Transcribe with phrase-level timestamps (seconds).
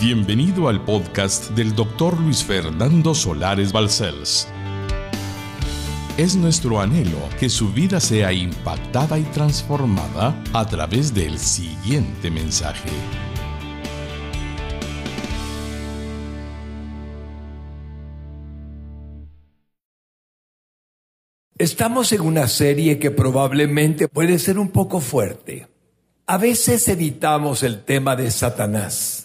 [0.00, 4.48] Bienvenido al podcast del doctor Luis Fernando Solares Balcells.
[6.16, 12.88] Es nuestro anhelo que su vida sea impactada y transformada a través del siguiente mensaje.
[21.58, 25.68] Estamos en una serie que probablemente puede ser un poco fuerte.
[26.24, 29.19] A veces evitamos el tema de Satanás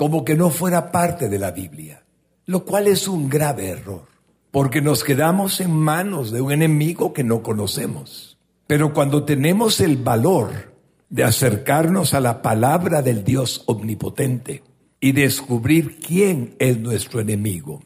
[0.00, 2.02] como que no fuera parte de la Biblia,
[2.46, 4.06] lo cual es un grave error,
[4.50, 8.38] porque nos quedamos en manos de un enemigo que no conocemos.
[8.66, 10.74] Pero cuando tenemos el valor
[11.10, 14.62] de acercarnos a la palabra del Dios omnipotente
[15.00, 17.82] y descubrir quién es nuestro enemigo,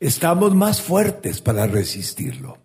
[0.00, 2.56] estamos más fuertes para resistirlo.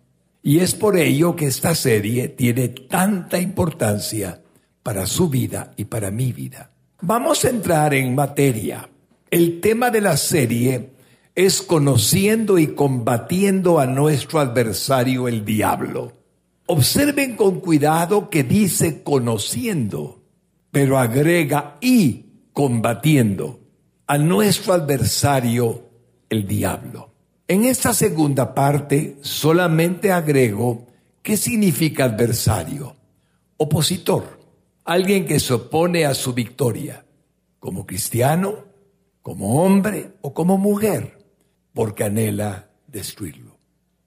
[0.42, 4.40] Y es por ello que esta serie tiene tanta importancia
[4.82, 6.70] para su vida y para mi vida.
[7.02, 8.88] Vamos a entrar en materia.
[9.30, 10.92] El tema de la serie
[11.34, 16.14] es conociendo y combatiendo a nuestro adversario el diablo.
[16.64, 20.22] Observen con cuidado que dice conociendo,
[20.70, 23.60] pero agrega y combatiendo
[24.06, 25.82] a nuestro adversario
[26.30, 27.10] el diablo.
[27.46, 30.86] En esta segunda parte solamente agrego
[31.22, 32.96] qué significa adversario,
[33.58, 34.45] opositor
[34.86, 37.04] alguien que se opone a su victoria,
[37.58, 38.64] como cristiano,
[39.20, 41.18] como hombre o como mujer,
[41.74, 43.56] porque anhela destruirlo.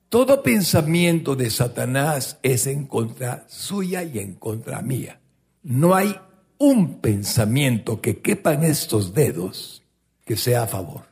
[0.08, 5.20] Todo pensamiento de Satanás es en contra suya y en contra mía.
[5.62, 6.16] No hay
[6.58, 9.84] un pensamiento que quepa en estos dedos
[10.26, 11.04] que sea a favor.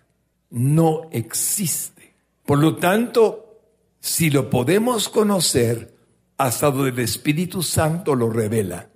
[0.50, 2.16] No existe.
[2.46, 3.60] Por lo tanto,
[4.00, 5.94] si lo podemos conocer
[6.38, 8.87] hasta donde el Espíritu Santo lo revela,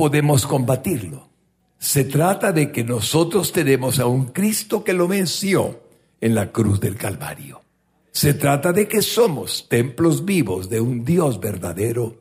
[0.00, 1.28] podemos combatirlo.
[1.78, 5.82] Se trata de que nosotros tenemos a un Cristo que lo venció
[6.22, 7.60] en la cruz del Calvario.
[8.10, 12.16] Se trata de que somos templos vivos de un Dios verdadero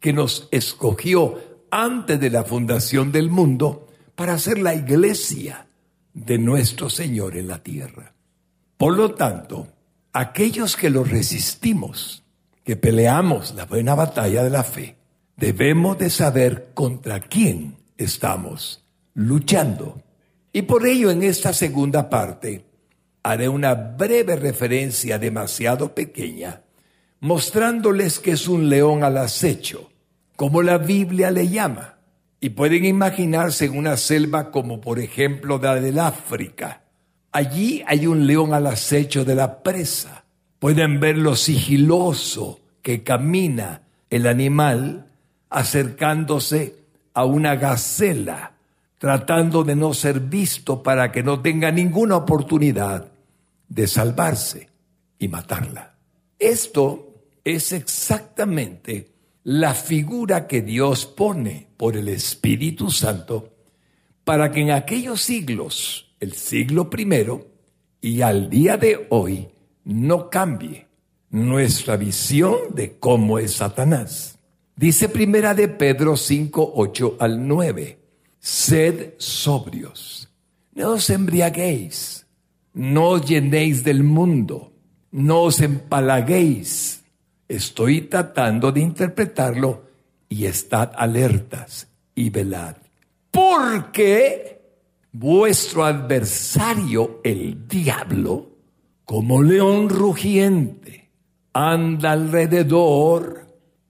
[0.00, 1.38] que nos escogió
[1.70, 5.66] antes de la fundación del mundo para ser la iglesia
[6.14, 8.14] de nuestro Señor en la tierra.
[8.78, 9.68] Por lo tanto,
[10.14, 12.24] aquellos que lo resistimos,
[12.64, 14.97] que peleamos la buena batalla de la fe,
[15.38, 18.84] debemos de saber contra quién estamos
[19.14, 20.02] luchando.
[20.52, 22.64] Y por ello en esta segunda parte
[23.22, 26.62] haré una breve referencia demasiado pequeña,
[27.20, 29.90] mostrándoles que es un león al acecho,
[30.36, 31.98] como la Biblia le llama.
[32.40, 36.82] Y pueden imaginarse en una selva como por ejemplo la del África.
[37.30, 40.24] Allí hay un león al acecho de la presa.
[40.58, 45.07] Pueden ver lo sigiloso que camina el animal
[45.50, 46.76] acercándose
[47.14, 48.52] a una gacela,
[48.98, 53.10] tratando de no ser visto para que no tenga ninguna oportunidad
[53.68, 54.68] de salvarse
[55.18, 55.94] y matarla.
[56.38, 57.14] Esto
[57.44, 59.12] es exactamente
[59.44, 63.54] la figura que Dios pone por el Espíritu Santo
[64.24, 67.46] para que en aquellos siglos, el siglo primero
[68.00, 69.48] y al día de hoy,
[69.84, 70.86] no cambie
[71.30, 74.37] nuestra visión de cómo es Satanás.
[74.78, 77.98] Dice primera de Pedro 5, 8 al 9.
[78.38, 80.32] Sed sobrios,
[80.72, 82.24] no os embriaguéis,
[82.74, 84.72] no os llenéis del mundo,
[85.10, 87.02] no os empalaguéis.
[87.48, 89.82] Estoy tratando de interpretarlo
[90.28, 92.76] y estad alertas y velad.
[93.32, 94.60] Porque
[95.10, 98.52] vuestro adversario, el diablo,
[99.04, 101.10] como león rugiente,
[101.52, 103.47] anda alrededor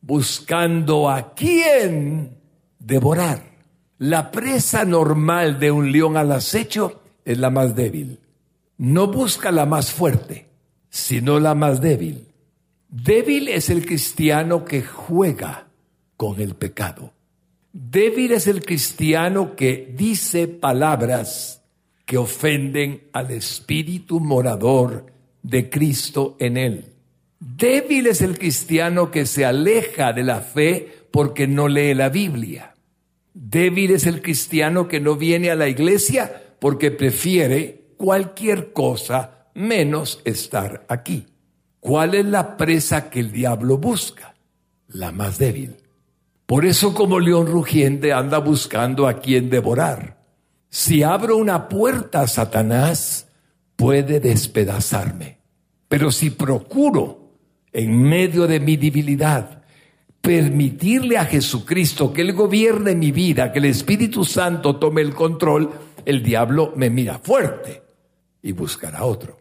[0.08, 2.38] buscando a quién
[2.78, 3.42] devorar.
[3.98, 8.18] La presa normal de un león al acecho es la más débil.
[8.78, 10.48] No busca la más fuerte,
[10.88, 12.26] sino la más débil.
[12.88, 15.68] Débil es el cristiano que juega
[16.16, 17.12] con el pecado.
[17.74, 21.62] Débil es el cristiano que dice palabras
[22.06, 25.12] que ofenden al espíritu morador
[25.42, 26.97] de Cristo en él.
[27.40, 32.74] Débil es el cristiano que se aleja de la fe porque no lee la Biblia.
[33.32, 40.20] Débil es el cristiano que no viene a la iglesia porque prefiere cualquier cosa menos
[40.24, 41.26] estar aquí.
[41.78, 44.34] ¿Cuál es la presa que el diablo busca?
[44.88, 45.76] La más débil.
[46.44, 50.24] Por eso como león rugiente anda buscando a quien devorar.
[50.70, 53.28] Si abro una puerta a Satanás,
[53.76, 55.38] puede despedazarme.
[55.88, 57.27] Pero si procuro
[57.72, 59.62] en medio de mi debilidad,
[60.20, 65.70] permitirle a Jesucristo que Él gobierne mi vida, que el Espíritu Santo tome el control,
[66.04, 67.82] el diablo me mira fuerte
[68.42, 69.38] y buscará otro.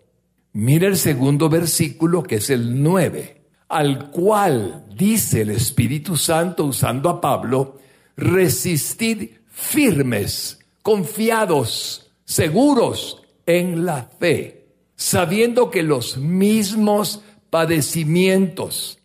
[0.54, 7.10] Mira el segundo versículo que es el 9, al cual dice el Espíritu Santo usando
[7.10, 7.80] a Pablo,
[8.16, 19.00] resistid firmes, confiados, seguros en la fe, sabiendo que los mismos padecimientos,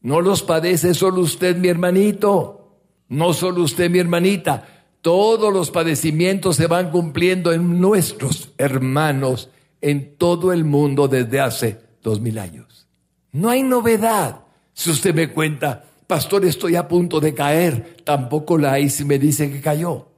[0.00, 6.56] no los padece solo usted, mi hermanito, no solo usted, mi hermanita, todos los padecimientos
[6.56, 9.50] se van cumpliendo en nuestros hermanos
[9.80, 12.86] en todo el mundo desde hace dos mil años.
[13.32, 14.40] No hay novedad.
[14.72, 19.18] Si usted me cuenta, pastor, estoy a punto de caer, tampoco la hay si me
[19.18, 20.08] dice que cayó.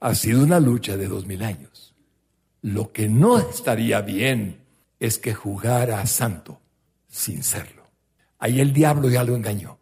[0.00, 1.94] Ha sido una lucha de dos mil años.
[2.62, 4.60] Lo que no estaría bien
[4.98, 6.60] es que jugara santo
[7.10, 7.82] sin serlo.
[8.38, 9.78] Ahí el diablo ya lo engañó.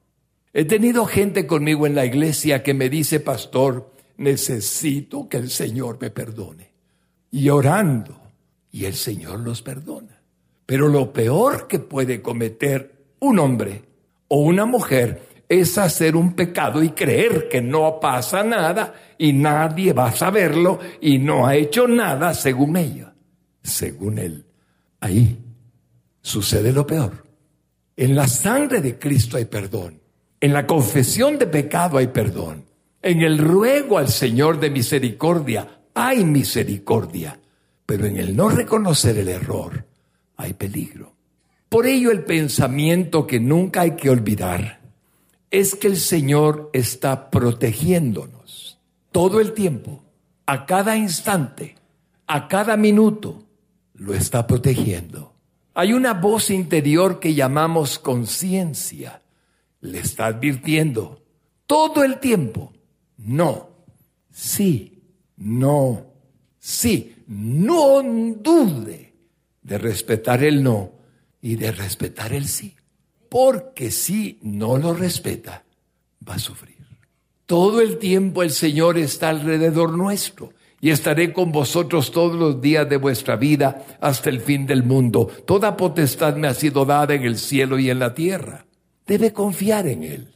[0.52, 5.98] He tenido gente conmigo en la iglesia que me dice, pastor, necesito que el Señor
[6.00, 6.72] me perdone.
[7.30, 8.20] Y orando,
[8.72, 10.22] y el Señor los perdona.
[10.66, 13.84] Pero lo peor que puede cometer un hombre
[14.28, 19.92] o una mujer es hacer un pecado y creer que no pasa nada y nadie
[19.92, 23.14] va a saberlo y no ha hecho nada según ella,
[23.62, 24.44] según él.
[25.00, 25.47] Ahí
[26.22, 27.24] sucede lo peor.
[27.96, 30.00] En la sangre de Cristo hay perdón.
[30.40, 32.64] En la confesión de pecado hay perdón.
[33.02, 37.40] En el ruego al Señor de misericordia hay misericordia.
[37.84, 39.84] Pero en el no reconocer el error
[40.36, 41.14] hay peligro.
[41.68, 44.80] Por ello el pensamiento que nunca hay que olvidar
[45.50, 48.78] es que el Señor está protegiéndonos
[49.12, 50.02] todo el tiempo,
[50.46, 51.74] a cada instante,
[52.26, 53.42] a cada minuto,
[53.94, 55.34] lo está protegiendo.
[55.78, 59.22] Hay una voz interior que llamamos conciencia.
[59.80, 61.22] Le está advirtiendo
[61.68, 62.72] todo el tiempo,
[63.18, 63.68] no,
[64.32, 65.04] sí,
[65.36, 66.04] no,
[66.58, 67.22] sí.
[67.28, 69.14] No dude
[69.62, 70.94] de respetar el no
[71.40, 72.74] y de respetar el sí.
[73.28, 75.62] Porque si no lo respeta,
[76.28, 76.84] va a sufrir.
[77.46, 82.88] Todo el tiempo el Señor está alrededor nuestro y estaré con vosotros todos los días
[82.88, 85.26] de vuestra vida hasta el fin del mundo.
[85.46, 88.66] Toda potestad me ha sido dada en el cielo y en la tierra.
[89.06, 90.34] Debe confiar en Él.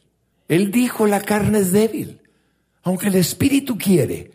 [0.48, 2.20] Él dijo, la carne es débil.
[2.82, 4.32] Aunque el Espíritu quiere,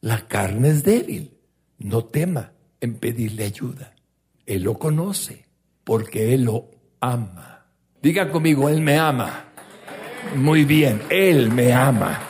[0.00, 1.32] la carne es débil.
[1.78, 3.94] No tema en pedirle ayuda.
[4.46, 5.44] Él lo conoce
[5.84, 6.70] porque Él lo
[7.00, 7.66] ama.
[8.00, 9.44] Diga conmigo, Él me ama.
[10.36, 12.29] Muy bien, Él me ama.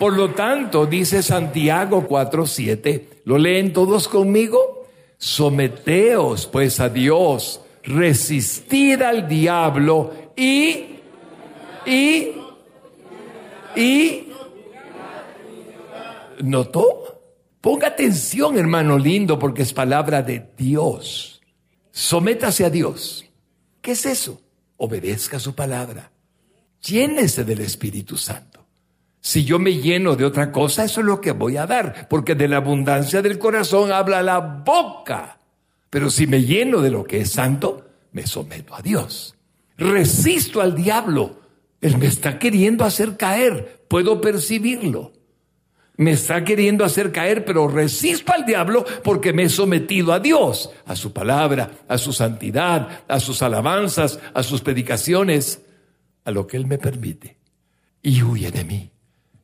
[0.00, 4.86] Por lo tanto, dice Santiago 4:7, ¿lo leen todos conmigo?
[5.18, 11.00] Someteos pues a Dios, resistid al diablo y,
[11.84, 12.28] y,
[13.76, 14.28] y,
[16.44, 17.20] ¿notó?
[17.60, 21.42] Ponga atención, hermano lindo, porque es palabra de Dios.
[21.92, 23.26] Sométase a Dios.
[23.82, 24.40] ¿Qué es eso?
[24.78, 26.10] Obedezca su palabra.
[26.80, 28.49] Llénese del Espíritu Santo.
[29.20, 32.34] Si yo me lleno de otra cosa, eso es lo que voy a dar, porque
[32.34, 35.38] de la abundancia del corazón habla la boca.
[35.90, 39.36] Pero si me lleno de lo que es santo, me someto a Dios.
[39.76, 41.40] Resisto al diablo.
[41.80, 43.84] Él me está queriendo hacer caer.
[43.88, 45.12] Puedo percibirlo.
[45.96, 50.70] Me está queriendo hacer caer, pero resisto al diablo porque me he sometido a Dios,
[50.86, 55.60] a su palabra, a su santidad, a sus alabanzas, a sus predicaciones,
[56.24, 57.36] a lo que Él me permite.
[58.02, 58.90] Y huye de mí.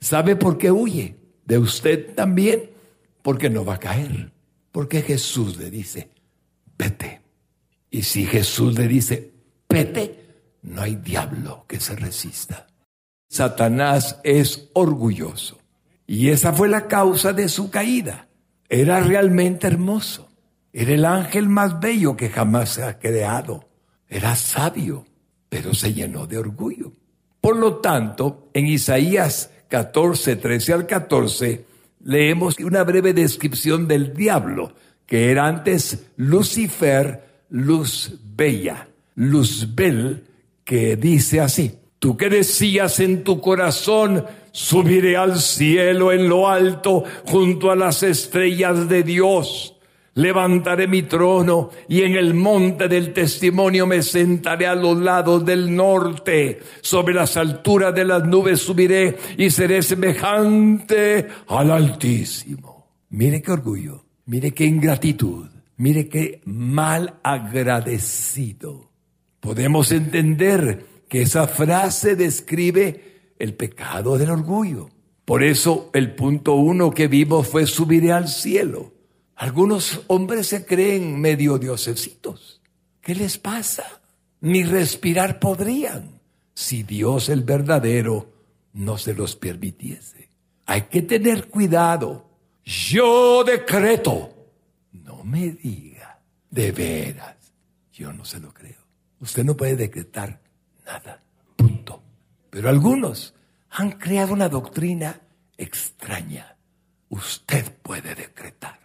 [0.06, 1.16] ¿Sabe por qué huye?
[1.46, 2.70] De usted también,
[3.22, 4.30] porque no va a caer.
[4.70, 6.10] Porque Jesús le dice,
[6.78, 7.22] vete.
[7.90, 9.32] Y si Jesús le dice,
[9.68, 12.68] vete, no hay diablo que se resista.
[13.28, 15.58] Satanás es orgulloso.
[16.06, 18.28] Y esa fue la causa de su caída.
[18.68, 20.28] Era realmente hermoso.
[20.72, 23.68] Era el ángel más bello que jamás se ha creado.
[24.08, 25.04] Era sabio,
[25.48, 26.92] pero se llenó de orgullo.
[27.40, 31.64] Por lo tanto, en Isaías 14, 13 al 14,
[32.04, 34.72] leemos una breve descripción del diablo,
[35.06, 40.24] que era antes Lucifer, luz bella, Luzbel,
[40.64, 47.04] que dice así, tú que decías en tu corazón, subiré al cielo en lo alto,
[47.24, 49.75] junto a las estrellas de Dios
[50.16, 55.74] levantaré mi trono y en el monte del testimonio me sentaré a los lados del
[55.74, 56.60] norte.
[56.80, 62.88] Sobre las alturas de las nubes subiré y seré semejante al Altísimo.
[63.10, 68.90] Mire qué orgullo, mire qué ingratitud, mire qué mal agradecido.
[69.40, 74.88] Podemos entender que esa frase describe el pecado del orgullo.
[75.26, 78.95] Por eso el punto uno que vimos fue subiré al cielo.
[79.36, 82.60] Algunos hombres se creen medio diosesitos.
[83.02, 83.84] ¿Qué les pasa?
[84.40, 86.20] Ni respirar podrían
[86.54, 88.32] si Dios el verdadero
[88.72, 90.30] no se los permitiese.
[90.64, 92.30] Hay que tener cuidado.
[92.64, 94.32] Yo decreto.
[94.92, 96.18] No me diga,
[96.50, 97.36] de veras.
[97.92, 98.80] Yo no se lo creo.
[99.20, 100.40] Usted no puede decretar
[100.86, 101.22] nada.
[101.56, 102.02] Punto.
[102.48, 103.34] Pero algunos
[103.70, 105.20] han creado una doctrina
[105.58, 106.56] extraña.
[107.10, 108.75] Usted puede decretar.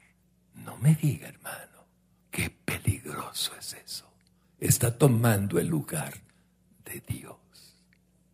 [0.82, 1.86] Me diga, hermano,
[2.32, 4.06] qué peligroso es eso.
[4.60, 6.12] Está tomando el lugar
[6.84, 7.36] de Dios.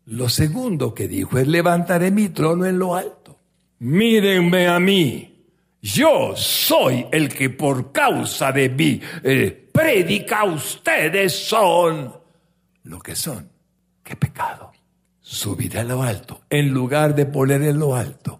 [0.05, 3.37] Lo segundo que dijo es levantaré mi trono en lo alto.
[3.79, 5.45] Mírenme a mí.
[5.81, 10.45] Yo soy el que por causa de mí eh, predica.
[10.45, 12.13] Ustedes son
[12.83, 13.49] lo que son.
[14.01, 14.71] Qué pecado.
[15.19, 18.39] Subiré a lo alto en lugar de poner en lo alto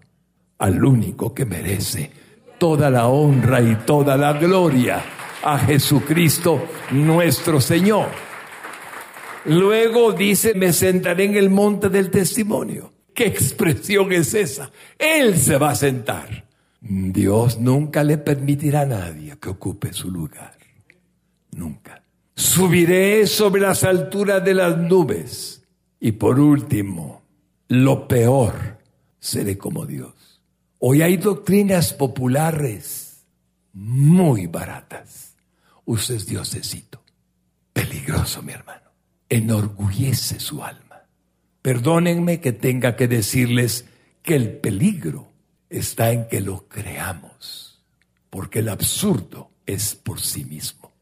[0.56, 2.10] al único que merece
[2.58, 5.02] toda la honra y toda la gloria
[5.42, 8.08] a Jesucristo nuestro Señor.
[9.44, 12.92] Luego dice, me sentaré en el monte del testimonio.
[13.14, 14.70] ¿Qué expresión es esa?
[14.98, 16.44] Él se va a sentar.
[16.80, 20.56] Dios nunca le permitirá a nadie que ocupe su lugar.
[21.52, 22.02] Nunca.
[22.34, 25.64] Subiré sobre las alturas de las nubes.
[25.98, 27.22] Y por último,
[27.68, 28.78] lo peor,
[29.18, 30.17] seré como Dios.
[30.80, 33.24] Hoy hay doctrinas populares
[33.72, 35.34] muy baratas.
[35.84, 37.02] Usted es diosecito.
[37.72, 38.90] Peligroso, mi hermano.
[39.28, 41.02] Enorgullece su alma.
[41.62, 43.86] Perdónenme que tenga que decirles
[44.22, 45.32] que el peligro
[45.68, 47.82] está en que lo creamos,
[48.30, 50.92] porque el absurdo es por sí mismo.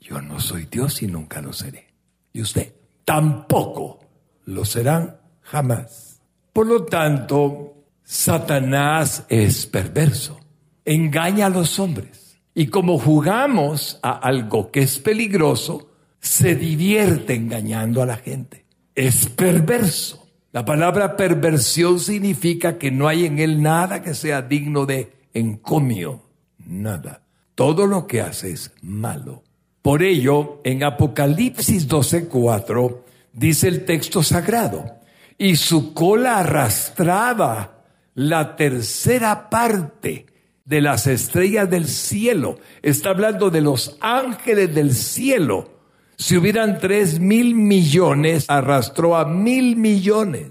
[0.00, 1.88] Yo no soy Dios y nunca lo seré.
[2.32, 2.74] Y usted
[3.04, 4.00] tampoco
[4.46, 6.20] lo serán jamás.
[6.52, 7.75] Por lo tanto,
[8.08, 10.38] Satanás es perverso,
[10.84, 12.38] engaña a los hombres.
[12.54, 18.64] Y como jugamos a algo que es peligroso, se divierte engañando a la gente.
[18.94, 20.28] Es perverso.
[20.52, 26.22] La palabra perversión significa que no hay en él nada que sea digno de encomio.
[26.64, 27.22] Nada.
[27.56, 29.42] Todo lo que hace es malo.
[29.82, 35.00] Por ello, en Apocalipsis 12:4 dice el texto sagrado,
[35.36, 37.75] y su cola arrastraba
[38.16, 40.26] la tercera parte
[40.64, 42.58] de las estrellas del cielo.
[42.82, 45.70] Está hablando de los ángeles del cielo.
[46.16, 50.50] Si hubieran tres mil millones, arrastró a mil millones.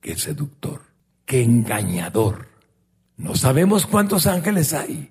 [0.00, 0.80] Qué seductor,
[1.26, 2.46] qué engañador.
[3.16, 5.10] No sabemos cuántos ángeles hay.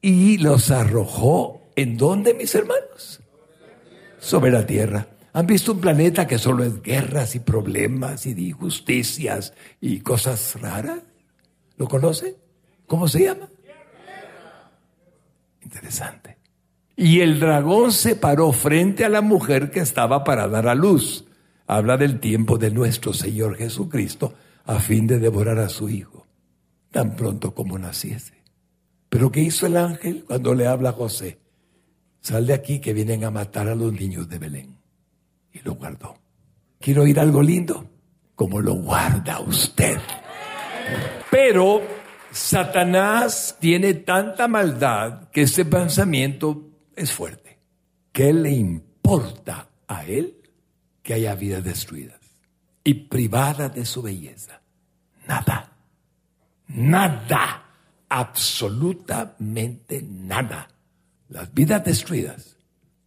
[0.00, 3.20] Y los arrojó en dónde, mis hermanos?
[4.20, 5.08] Sobre la tierra.
[5.32, 11.00] ¿Han visto un planeta que solo es guerras y problemas y injusticias y cosas raras?
[11.76, 12.36] ¿Lo conoce?
[12.86, 13.48] ¿Cómo se llama?
[15.62, 16.38] Interesante.
[16.96, 21.24] Y el dragón se paró frente a la mujer que estaba para dar a luz.
[21.66, 26.26] Habla del tiempo de nuestro Señor Jesucristo a fin de devorar a su hijo,
[26.90, 28.34] tan pronto como naciese.
[29.08, 31.38] Pero ¿qué hizo el ángel cuando le habla a José?
[32.20, 34.76] Sal de aquí que vienen a matar a los niños de Belén.
[35.52, 36.16] Y lo guardó.
[36.78, 37.88] Quiero oír algo lindo,
[38.34, 39.98] como lo guarda usted.
[41.30, 41.82] Pero
[42.30, 47.58] Satanás tiene tanta maldad que ese pensamiento es fuerte.
[48.12, 50.36] ¿Qué le importa a él
[51.02, 52.20] que haya vidas destruidas
[52.84, 54.60] y privadas de su belleza?
[55.26, 55.72] Nada.
[56.68, 57.66] Nada.
[58.08, 60.68] Absolutamente nada.
[61.28, 62.56] Las vidas destruidas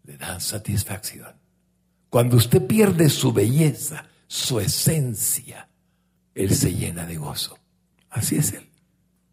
[0.03, 1.35] le dan satisfacción.
[2.09, 5.67] Cuando usted pierde su belleza, su esencia,
[6.33, 7.57] él se llena de gozo.
[8.15, 8.65] Así es Él.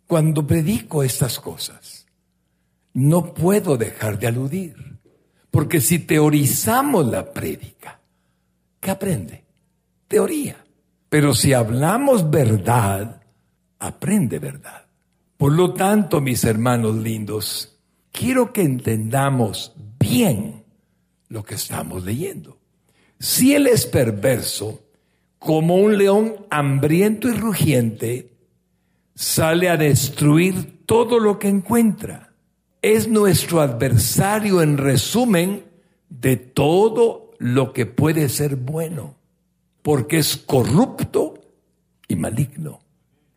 [0.08, 2.04] Cuando predico estas cosas,
[2.92, 4.98] no puedo dejar de aludir,
[5.50, 8.00] porque si teorizamos la prédica,
[8.80, 9.44] ¿qué aprende?
[10.08, 10.64] Teoría.
[11.08, 13.22] Pero si hablamos verdad,
[13.78, 14.86] aprende verdad.
[15.36, 17.78] Por lo tanto, mis hermanos lindos,
[18.10, 20.64] quiero que entendamos bien
[21.28, 22.58] lo que estamos leyendo.
[23.20, 24.82] Si Él es perverso,
[25.38, 28.31] como un león hambriento y rugiente,
[29.14, 32.32] sale a destruir todo lo que encuentra.
[32.80, 35.64] Es nuestro adversario en resumen
[36.08, 39.16] de todo lo que puede ser bueno,
[39.82, 41.34] porque es corrupto
[42.08, 42.80] y maligno.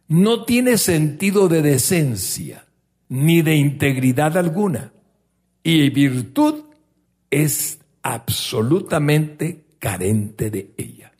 [0.07, 2.65] No tiene sentido de decencia
[3.09, 4.93] ni de integridad alguna.
[5.63, 6.65] Y virtud
[7.31, 11.14] es absolutamente carente de ella.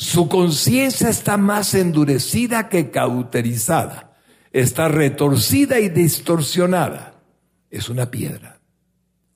[0.00, 4.16] Su conciencia está más endurecida que cauterizada,
[4.50, 7.20] está retorcida y distorsionada.
[7.68, 8.62] es una piedra.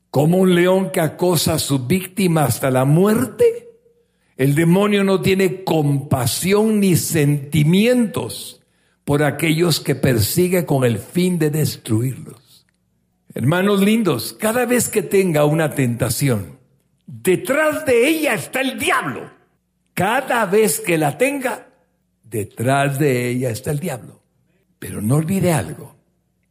[0.08, 3.68] Como un león que acosa a su víctima hasta la muerte,
[4.38, 8.62] el demonio no tiene compasión ni sentimientos
[9.04, 12.66] por aquellos que persigue con el fin de destruirlos.
[13.34, 16.58] Hermanos lindos, cada vez que tenga una tentación,
[17.06, 19.33] detrás de ella está el diablo.
[19.94, 21.68] Cada vez que la tenga,
[22.22, 24.22] detrás de ella está el diablo.
[24.78, 25.94] Pero no olvide algo.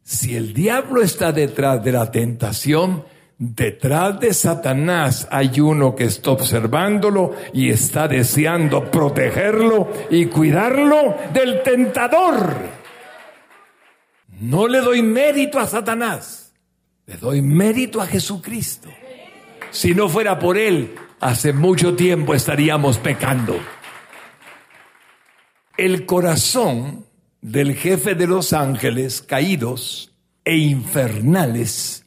[0.02, 3.04] Si el diablo está detrás de la tentación,
[3.38, 11.62] detrás de Satanás hay uno que está observándolo y está deseando protegerlo y cuidarlo del
[11.62, 12.54] tentador.
[14.40, 16.52] No le doy mérito a Satanás,
[17.06, 18.88] le doy mérito a Jesucristo.
[19.74, 23.58] Si no fuera por él, hace mucho tiempo estaríamos pecando.
[25.76, 27.06] El corazón
[27.40, 30.14] del jefe de los ángeles caídos
[30.44, 32.06] e infernales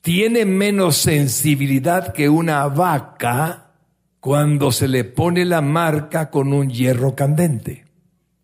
[0.00, 3.72] tiene menos sensibilidad que una vaca
[4.20, 7.84] cuando se le pone la marca con un hierro candente.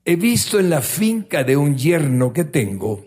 [0.05, 3.07] He visto en la finca de un yerno que tengo,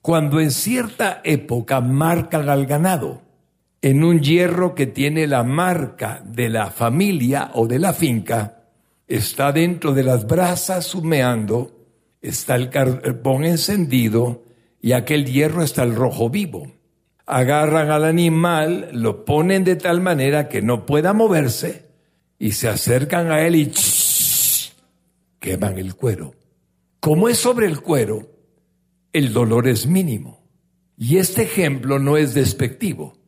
[0.00, 3.31] cuando en cierta época marcan al ganado,
[3.82, 8.64] en un hierro que tiene la marca de la familia o de la finca,
[9.06, 11.82] está dentro de las brasas humeando
[12.22, 14.44] está el carbón encendido
[14.80, 16.72] y aquel hierro está el rojo vivo.
[17.26, 21.86] Agarran al animal, lo ponen de tal manera que no pueda moverse
[22.38, 23.72] y se acercan a él y
[25.38, 26.34] queman el cuero.
[27.00, 28.30] Como es sobre el cuero,
[29.12, 30.40] el dolor es mínimo.
[30.96, 33.18] Y este ejemplo no es despectivo.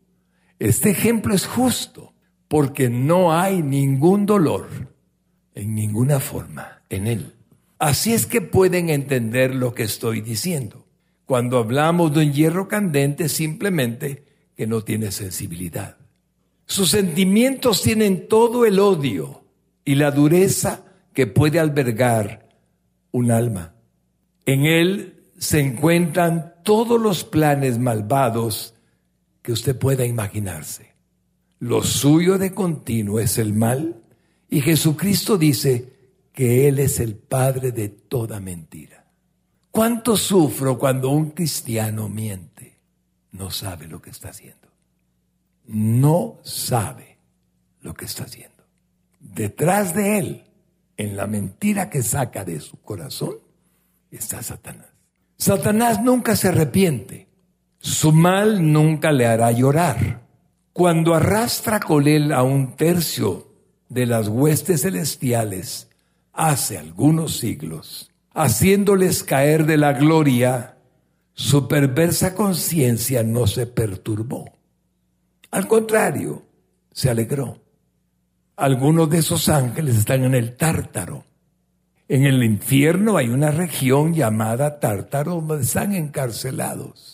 [0.59, 2.15] Este ejemplo es justo
[2.49, 4.69] porque no hay ningún dolor
[5.55, 7.35] en ninguna forma en él.
[7.79, 10.87] Así es que pueden entender lo que estoy diciendo.
[11.27, 14.25] Cuando hablamos de un hierro candente, simplemente
[14.57, 15.97] que no tiene sensibilidad.
[16.67, 19.45] Sus sentimientos tienen todo el odio
[19.85, 22.49] y la dureza que puede albergar
[23.11, 23.75] un alma.
[24.47, 28.74] En él se encuentran todos los planes malvados
[29.45, 30.95] que usted pueda imaginarse.
[31.61, 34.03] Lo suyo de continuo es el mal
[34.49, 35.95] y Jesucristo dice,
[36.35, 39.07] que Él es el padre de toda mentira.
[39.71, 42.81] ¿Cuánto sufro cuando un cristiano miente?
[43.31, 44.69] No sabe lo que está haciendo.
[45.67, 47.19] No sabe
[47.81, 48.65] lo que está haciendo.
[49.21, 50.45] Detrás de Él,
[50.97, 53.37] en la mentira que saca de su corazón,
[54.11, 54.89] está Satanás.
[55.39, 57.29] Satanás nunca se arrepiente.
[57.85, 60.23] Su mal nunca le hará llorar.
[60.73, 63.53] Cuando arrastra con él a un tercio
[63.91, 65.91] de las huestes celestiales,
[66.33, 70.79] hace algunos siglos, haciéndoles caer de la gloria,
[71.35, 74.57] su perversa conciencia no se perturbó.
[75.51, 76.43] Al contrario,
[76.91, 77.61] se alegró.
[78.57, 81.27] Algunos de esos ángeles están en el tártaro.
[82.09, 87.14] En el infierno hay una región llamada tártaro donde están encarcelados.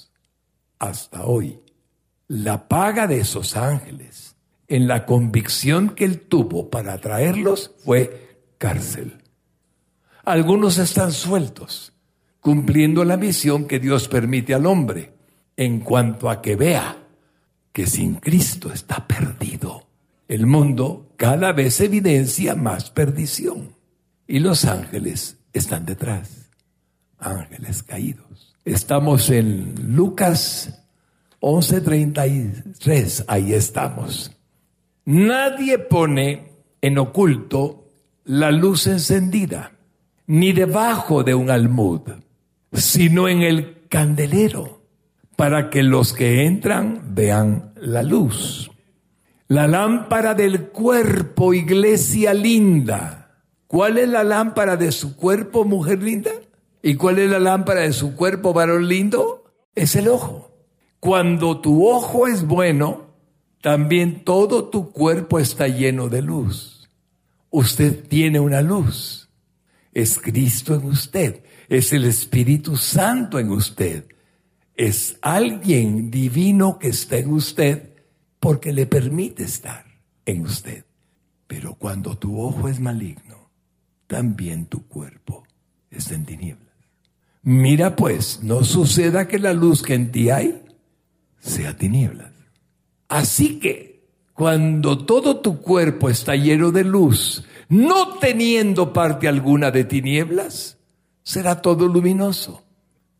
[0.81, 1.61] Hasta hoy,
[2.27, 4.35] la paga de esos ángeles
[4.67, 9.19] en la convicción que él tuvo para traerlos fue cárcel.
[10.25, 11.93] Algunos están sueltos,
[12.41, 15.13] cumpliendo la misión que Dios permite al hombre,
[15.57, 16.97] en cuanto a que vea
[17.73, 19.87] que sin Cristo está perdido.
[20.29, 23.77] El mundo cada vez evidencia más perdición.
[24.27, 26.49] Y los ángeles están detrás.
[27.19, 28.30] Ángeles caídos.
[28.65, 30.85] Estamos en Lucas
[31.41, 33.25] 11:33.
[33.27, 34.33] Ahí estamos.
[35.07, 37.89] Nadie pone en oculto
[38.25, 39.73] la luz encendida,
[40.27, 42.03] ni debajo de un almud,
[42.71, 44.83] sino en el candelero,
[45.37, 48.71] para que los que entran vean la luz.
[49.49, 53.39] La lámpara del cuerpo, iglesia linda.
[53.67, 56.31] ¿Cuál es la lámpara de su cuerpo, mujer linda?
[56.83, 59.45] ¿Y cuál es la lámpara de su cuerpo, varón lindo?
[59.75, 60.51] Es el ojo.
[60.99, 63.11] Cuando tu ojo es bueno,
[63.61, 66.89] también todo tu cuerpo está lleno de luz.
[67.51, 69.29] Usted tiene una luz.
[69.93, 71.43] Es Cristo en usted.
[71.69, 74.07] Es el Espíritu Santo en usted.
[74.75, 77.91] Es alguien divino que está en usted
[78.39, 79.85] porque le permite estar
[80.25, 80.85] en usted.
[81.47, 83.51] Pero cuando tu ojo es maligno,
[84.07, 85.45] también tu cuerpo
[85.91, 86.70] está en tinieblas.
[87.43, 90.63] Mira pues, no suceda que la luz que en ti hay
[91.39, 92.33] sea tinieblas.
[93.09, 99.85] Así que cuando todo tu cuerpo está lleno de luz, no teniendo parte alguna de
[99.85, 100.79] tinieblas,
[101.23, 102.65] será todo luminoso,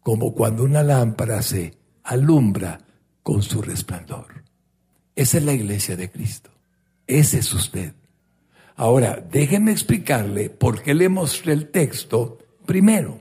[0.01, 2.81] como cuando una lámpara se alumbra
[3.23, 4.45] con su resplandor.
[5.15, 6.51] Esa es la iglesia de Cristo.
[7.07, 7.95] Ese es usted.
[8.77, 13.21] Ahora, déjeme explicarle por qué le mostré el texto primero.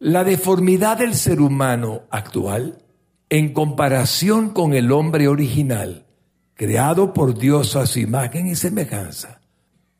[0.00, 2.84] La deformidad del ser humano actual,
[3.30, 6.06] en comparación con el hombre original,
[6.54, 9.40] creado por Dios a su imagen y semejanza,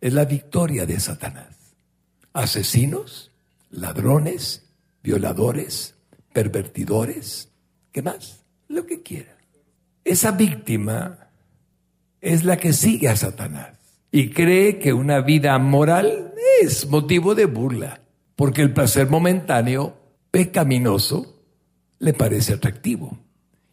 [0.00, 1.74] es la victoria de Satanás.
[2.32, 3.32] Asesinos,
[3.70, 4.70] ladrones,
[5.02, 5.96] violadores,
[6.32, 7.48] pervertidores,
[7.90, 8.44] ¿qué más?
[8.68, 9.36] Lo que quiera.
[10.04, 11.30] Esa víctima
[12.20, 13.76] es la que sigue a Satanás
[14.12, 18.00] y cree que una vida moral es motivo de burla,
[18.38, 19.96] porque el placer momentáneo,
[20.30, 21.42] pecaminoso,
[21.98, 23.18] le parece atractivo.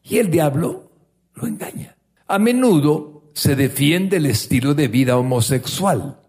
[0.01, 0.89] Y el diablo
[1.36, 1.97] lo engaña.
[2.25, 6.19] A menudo se defiende el estilo de vida homosexual.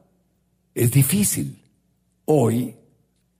[0.75, 1.63] Es difícil
[2.27, 2.75] hoy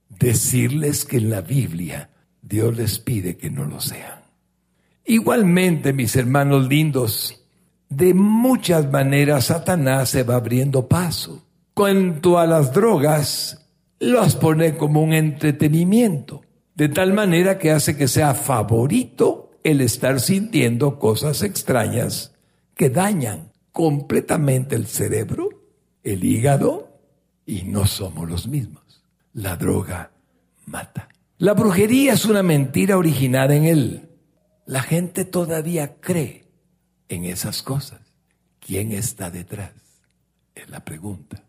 [0.09, 2.09] decirles que en la Biblia
[2.41, 4.21] Dios les pide que no lo sean.
[5.05, 7.45] Igualmente, mis hermanos lindos,
[7.87, 11.43] de muchas maneras Satanás se va abriendo paso.
[11.75, 13.66] Cuanto a las drogas,
[13.99, 16.41] las pone como un entretenimiento,
[16.75, 22.35] de tal manera que hace que sea favorito el estar sintiendo cosas extrañas
[22.75, 25.49] que dañan completamente el cerebro,
[26.03, 26.99] el hígado,
[27.45, 29.03] y no somos los mismos.
[29.33, 30.11] La droga
[30.65, 31.09] mata.
[31.37, 34.09] La brujería es una mentira originada en él.
[34.65, 36.45] La gente todavía cree
[37.09, 38.01] en esas cosas.
[38.59, 39.73] ¿Quién está detrás?
[40.55, 41.46] Es la pregunta.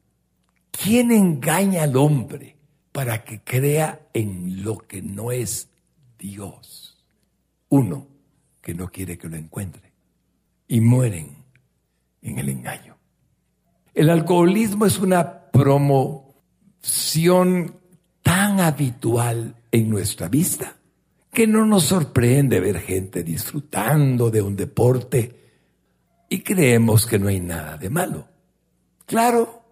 [0.71, 2.57] ¿Quién engaña al hombre
[2.93, 5.69] para que crea en lo que no es
[6.19, 7.05] Dios?
[7.69, 8.07] Uno
[8.61, 9.93] que no quiere que lo encuentre
[10.67, 11.37] y mueren
[12.23, 12.97] en el engaño.
[13.95, 16.29] El alcoholismo es una promoción
[18.23, 20.77] tan habitual en nuestra vista
[21.33, 25.39] que no nos sorprende ver gente disfrutando de un deporte
[26.29, 28.29] y creemos que no hay nada de malo.
[29.07, 29.63] Claro,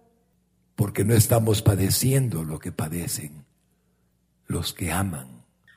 [0.77, 3.45] porque no estamos padeciendo lo que padecen
[4.45, 5.27] los que aman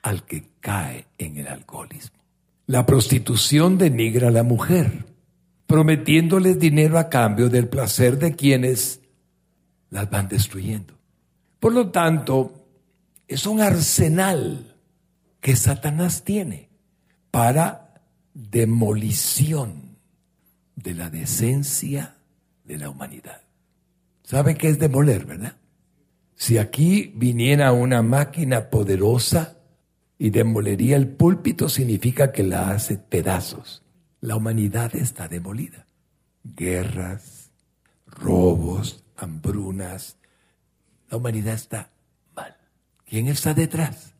[0.03, 2.19] al que cae en el alcoholismo.
[2.67, 5.07] La prostitución denigra a la mujer
[5.67, 9.01] prometiéndoles dinero a cambio del placer de quienes
[9.89, 10.95] las van destruyendo.
[11.59, 12.67] Por lo tanto,
[13.27, 14.77] es un arsenal
[15.41, 16.69] que Satanás tiene
[17.31, 18.03] para
[18.35, 19.97] demolición
[20.77, 22.17] de la decencia
[22.65, 23.41] de la humanidad.
[24.31, 25.57] ¿Sabe qué es demoler, verdad?
[26.37, 29.57] Si aquí viniera una máquina poderosa
[30.19, 33.83] y demolería el púlpito, significa que la hace pedazos
[34.21, 35.87] la humanidad está demolida.
[36.45, 37.51] Guerras,
[38.07, 40.17] robos, hambrunas.
[41.09, 41.91] La humanidad está
[42.35, 42.57] mal.
[43.07, 44.13] ¿Quién está detrás?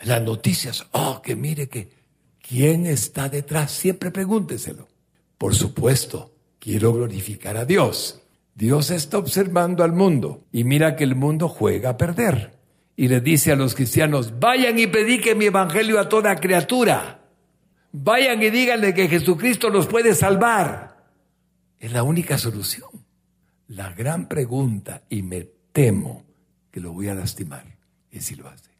[0.00, 1.92] Las noticias, oh, que mire que,
[2.40, 3.70] ¿quién está detrás?
[3.70, 4.88] Siempre pregúnteselo.
[5.38, 8.21] Por supuesto, quiero glorificar a Dios.
[8.54, 12.58] Dios está observando al mundo y mira que el mundo juega a perder.
[12.96, 17.22] Y le dice a los cristianos, vayan y prediquen mi evangelio a toda criatura.
[17.92, 21.08] Vayan y díganle que Jesucristo los puede salvar.
[21.78, 22.90] Es la única solución.
[23.68, 26.24] La gran pregunta, y me temo
[26.70, 27.64] que lo voy a lastimar,
[28.10, 28.70] es si lo hace.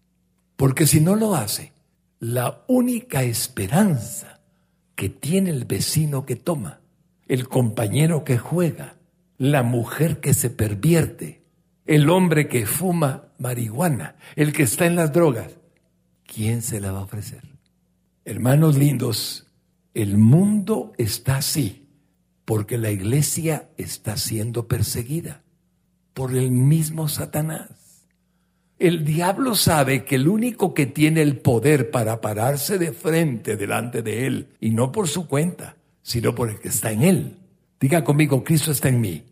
[0.56, 1.72] Porque si no lo hace,
[2.20, 4.40] la única esperanza
[4.94, 6.80] que tiene el vecino que toma,
[7.26, 8.96] el compañero que juega,
[9.42, 11.42] la mujer que se pervierte,
[11.84, 15.56] el hombre que fuma marihuana, el que está en las drogas,
[16.24, 17.42] ¿quién se la va a ofrecer?
[18.24, 19.48] Hermanos lindos,
[19.94, 21.88] el mundo está así
[22.44, 25.42] porque la iglesia está siendo perseguida
[26.14, 28.06] por el mismo Satanás.
[28.78, 34.02] El diablo sabe que el único que tiene el poder para pararse de frente delante
[34.02, 37.38] de él, y no por su cuenta, sino por el que está en él.
[37.80, 39.24] Diga conmigo, Cristo está en mí.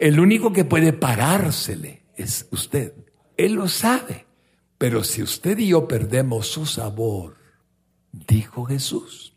[0.00, 2.94] El único que puede parársele es usted.
[3.36, 4.26] Él lo sabe.
[4.78, 7.36] Pero si usted y yo perdemos su sabor,
[8.10, 9.34] dijo Jesús,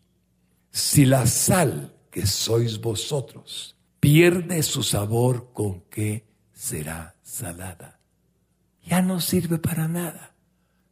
[0.71, 7.99] si la sal que sois vosotros pierde su sabor, ¿con qué será salada?
[8.85, 10.33] Ya no sirve para nada,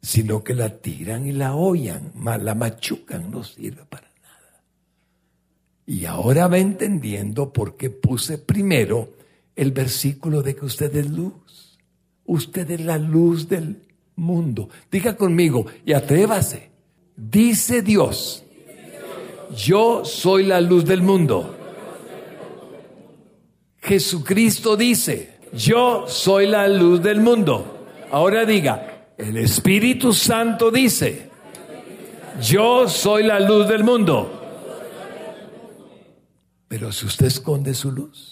[0.02, 4.64] sino que la tiran y la hollan, la machucan, no sirve para nada.
[5.86, 9.21] Y ahora va entendiendo por qué puse primero
[9.56, 11.78] el versículo de que usted es luz.
[12.24, 13.82] Usted es la luz del
[14.16, 14.68] mundo.
[14.90, 16.70] Diga conmigo y atrévase.
[17.16, 18.42] Dice Dios,
[19.56, 21.56] yo soy la luz del mundo.
[23.78, 27.86] Jesucristo dice, yo soy la luz del mundo.
[28.10, 31.30] Ahora diga, el Espíritu Santo dice,
[32.40, 34.38] yo soy la luz del mundo.
[36.68, 38.31] Pero si usted esconde su luz,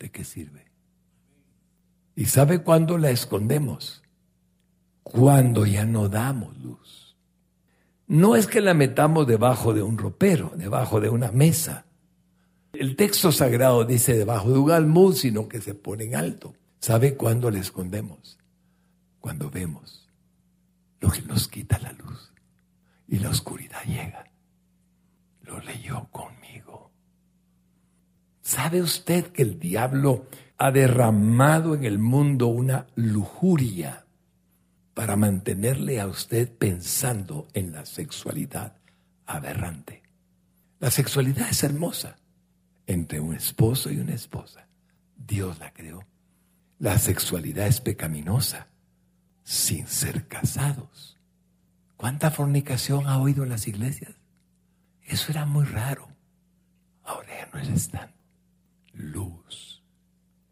[0.00, 0.66] ¿de qué sirve?
[2.16, 4.02] ¿Y sabe cuándo la escondemos?
[5.04, 7.16] Cuando ya no damos luz.
[8.08, 11.86] No es que la metamos debajo de un ropero, debajo de una mesa.
[12.72, 16.54] El texto sagrado dice debajo de un almud, sino que se pone en alto.
[16.80, 18.38] ¿Sabe cuándo la escondemos?
[19.20, 20.08] Cuando vemos
[21.00, 22.32] lo que nos quita la luz
[23.06, 24.24] y la oscuridad llega.
[25.42, 26.39] Lo leyó conmigo.
[28.50, 30.26] ¿Sabe usted que el diablo
[30.58, 34.06] ha derramado en el mundo una lujuria
[34.92, 38.74] para mantenerle a usted pensando en la sexualidad
[39.24, 40.02] aberrante?
[40.80, 42.16] La sexualidad es hermosa
[42.88, 44.66] entre un esposo y una esposa.
[45.16, 46.04] Dios la creó.
[46.80, 48.66] La sexualidad es pecaminosa
[49.44, 51.20] sin ser casados.
[51.96, 54.16] ¿Cuánta fornicación ha oído en las iglesias?
[55.04, 56.08] Eso era muy raro.
[57.04, 58.19] Ahora ya no es tanto.
[59.00, 59.82] Luz.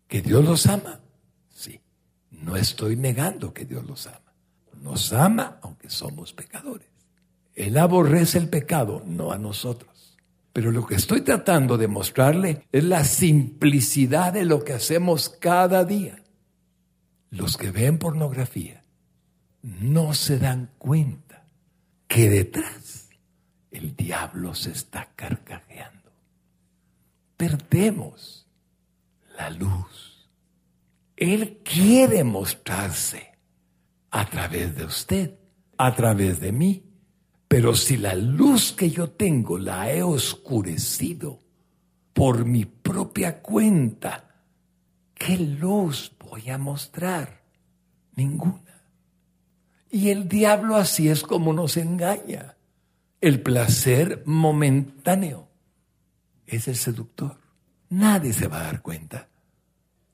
[0.06, 1.00] ¿Que Dios los ama?
[1.50, 1.80] Sí.
[2.30, 4.32] No estoy negando que Dios los ama.
[4.82, 6.88] Nos ama aunque somos pecadores.
[7.54, 10.16] Él aborrece el pecado, no a nosotros.
[10.52, 15.84] Pero lo que estoy tratando de mostrarle es la simplicidad de lo que hacemos cada
[15.84, 16.22] día.
[17.30, 18.82] Los que ven pornografía
[19.62, 21.44] no se dan cuenta
[22.06, 23.08] que detrás
[23.70, 26.10] el diablo se está carcajeando.
[27.36, 28.37] Perdemos
[29.38, 30.28] la luz.
[31.16, 33.38] Él quiere mostrarse
[34.10, 35.38] a través de usted,
[35.76, 36.84] a través de mí.
[37.46, 41.40] Pero si la luz que yo tengo la he oscurecido
[42.12, 44.42] por mi propia cuenta,
[45.14, 47.42] ¿qué luz voy a mostrar?
[48.16, 48.82] Ninguna.
[49.90, 52.56] Y el diablo así es como nos engaña.
[53.20, 55.48] El placer momentáneo
[56.46, 57.38] es el seductor.
[57.90, 59.27] Nadie se va a dar cuenta.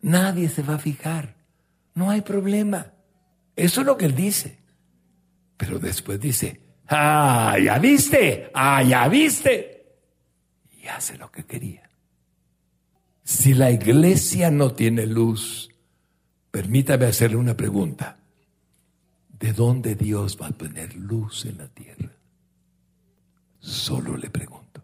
[0.05, 1.35] Nadie se va a fijar.
[1.95, 2.93] No hay problema.
[3.57, 4.59] Eso es lo que él dice.
[5.57, 9.97] Pero después dice, ah, ya viste, ah, ya viste.
[10.79, 11.89] Y hace lo que quería.
[13.23, 15.71] Si la iglesia no tiene luz,
[16.51, 18.19] permítame hacerle una pregunta.
[19.41, 22.13] ¿De dónde Dios va a tener luz en la tierra?
[23.59, 24.83] Solo le pregunto.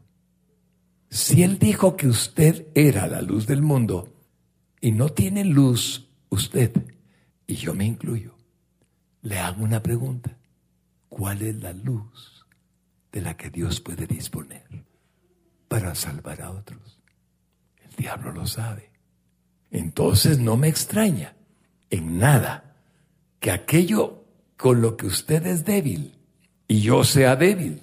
[1.11, 4.20] Si Él dijo que usted era la luz del mundo
[4.81, 6.73] y no tiene luz usted,
[7.47, 8.35] y yo me incluyo,
[9.23, 10.37] le hago una pregunta.
[11.09, 12.47] ¿Cuál es la luz
[13.13, 14.85] de la que Dios puede disponer
[15.69, 17.01] para salvar a otros?
[17.83, 18.91] El diablo lo sabe.
[19.71, 21.35] Entonces no me extraña
[21.91, 22.77] en nada
[23.41, 24.25] que aquello
[24.57, 26.15] con lo que usted es débil
[26.69, 27.83] y yo sea débil,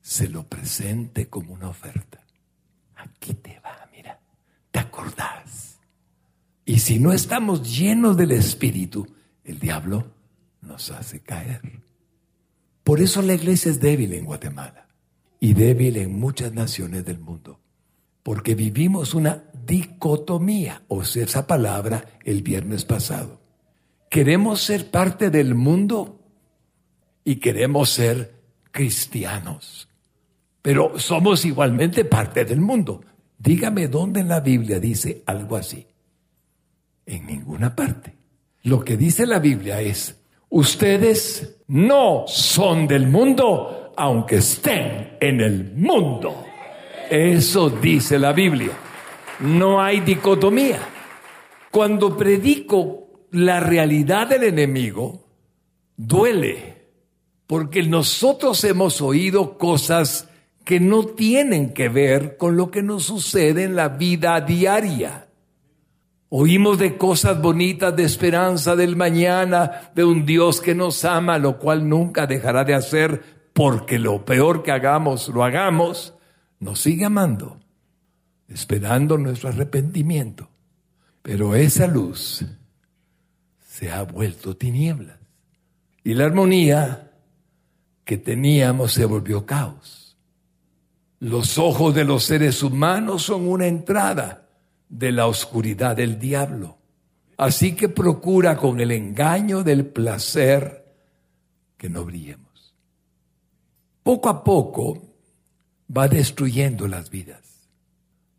[0.00, 2.24] se lo presente como una oferta.
[2.94, 4.20] Aquí te va, mira,
[4.70, 5.39] te acordás.
[6.70, 9.04] Y si no estamos llenos del Espíritu,
[9.42, 10.06] el diablo
[10.62, 11.60] nos hace caer.
[12.84, 14.86] Por eso la iglesia es débil en Guatemala
[15.40, 17.58] y débil en muchas naciones del mundo,
[18.22, 23.40] porque vivimos una dicotomía, o sea, esa palabra el viernes pasado.
[24.08, 26.20] Queremos ser parte del mundo
[27.24, 28.32] y queremos ser
[28.70, 29.88] cristianos.
[30.62, 33.00] Pero somos igualmente parte del mundo.
[33.38, 35.89] Dígame dónde en la Biblia dice algo así.
[37.10, 38.14] En ninguna parte.
[38.62, 45.72] Lo que dice la Biblia es, ustedes no son del mundo, aunque estén en el
[45.74, 46.44] mundo.
[47.10, 48.70] Eso dice la Biblia.
[49.40, 50.78] No hay dicotomía.
[51.72, 55.26] Cuando predico la realidad del enemigo,
[55.96, 56.92] duele,
[57.48, 60.28] porque nosotros hemos oído cosas
[60.64, 65.26] que no tienen que ver con lo que nos sucede en la vida diaria.
[66.32, 71.58] Oímos de cosas bonitas, de esperanza del mañana, de un Dios que nos ama, lo
[71.58, 76.14] cual nunca dejará de hacer, porque lo peor que hagamos, lo hagamos,
[76.60, 77.58] nos sigue amando,
[78.46, 80.48] esperando nuestro arrepentimiento.
[81.20, 82.44] Pero esa luz
[83.66, 85.18] se ha vuelto tinieblas.
[86.04, 87.10] Y la armonía
[88.04, 90.16] que teníamos se volvió caos.
[91.18, 94.46] Los ojos de los seres humanos son una entrada
[94.90, 96.76] de la oscuridad del diablo.
[97.38, 100.84] Así que procura con el engaño del placer
[101.78, 102.74] que no brillemos.
[104.02, 105.14] Poco a poco
[105.96, 107.40] va destruyendo las vidas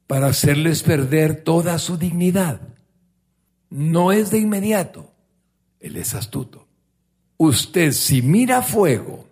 [0.06, 2.62] para hacerles perder toda su dignidad.
[3.70, 5.12] No es de inmediato.
[5.80, 6.68] Él es astuto.
[7.38, 9.26] Usted si mira fuego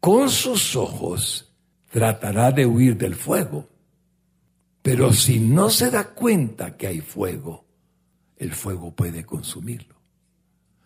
[0.00, 1.50] con sus ojos,
[1.90, 3.69] tratará de huir del fuego.
[4.82, 7.64] Pero si no se da cuenta que hay fuego,
[8.36, 9.96] el fuego puede consumirlo.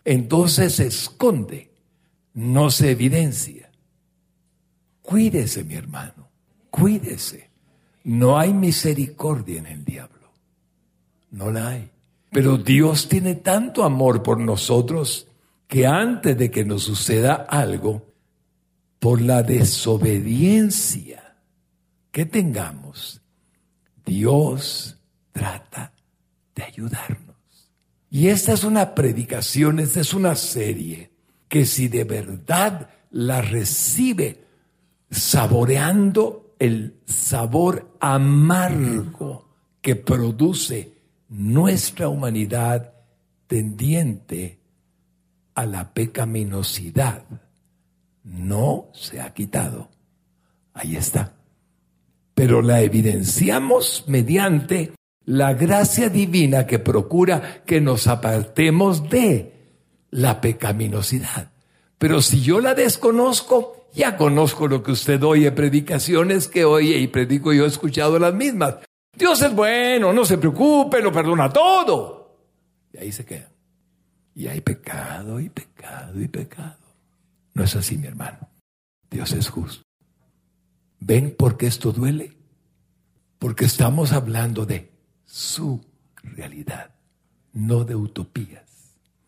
[0.03, 1.71] Entonces se esconde,
[2.33, 3.71] no se evidencia.
[5.01, 6.29] Cuídese, mi hermano,
[6.69, 7.49] cuídese.
[8.03, 10.31] No hay misericordia en el diablo.
[11.31, 11.89] No la hay.
[12.31, 15.27] Pero Dios tiene tanto amor por nosotros
[15.67, 18.05] que antes de que nos suceda algo,
[18.99, 21.37] por la desobediencia
[22.11, 23.21] que tengamos,
[24.05, 24.97] Dios
[25.31, 25.93] trata
[26.53, 27.35] de ayudarnos.
[28.09, 31.11] Y esta es una predicación, esta es una serie
[31.49, 34.45] que si de verdad la recibe
[35.09, 39.49] saboreando el sabor amargo
[39.81, 40.93] que produce
[41.29, 42.93] nuestra humanidad
[43.47, 44.59] tendiente
[45.53, 47.23] a la pecaminosidad,
[48.23, 49.89] no se ha quitado.
[50.73, 51.34] Ahí está.
[52.35, 54.91] Pero la evidenciamos mediante
[55.25, 59.53] la gracia divina que procura que nos apartemos de
[60.11, 61.51] la pecaminosidad.
[61.97, 67.07] Pero si yo la desconozco, ya conozco lo que usted oye, predicaciones que oye y
[67.07, 68.75] predico yo he escuchado las mismas.
[69.17, 72.37] Dios es bueno, no se preocupe, lo perdona todo.
[72.93, 73.49] Y ahí se quedan.
[74.35, 76.77] Y hay pecado y pecado y pecado.
[77.53, 78.49] No es así, mi hermano.
[79.09, 79.84] Dios es justo.
[81.07, 82.35] ¿Ven por qué esto duele?
[83.37, 84.91] Porque estamos hablando de
[85.23, 85.85] su
[86.23, 86.95] realidad,
[87.53, 88.63] no de utopías.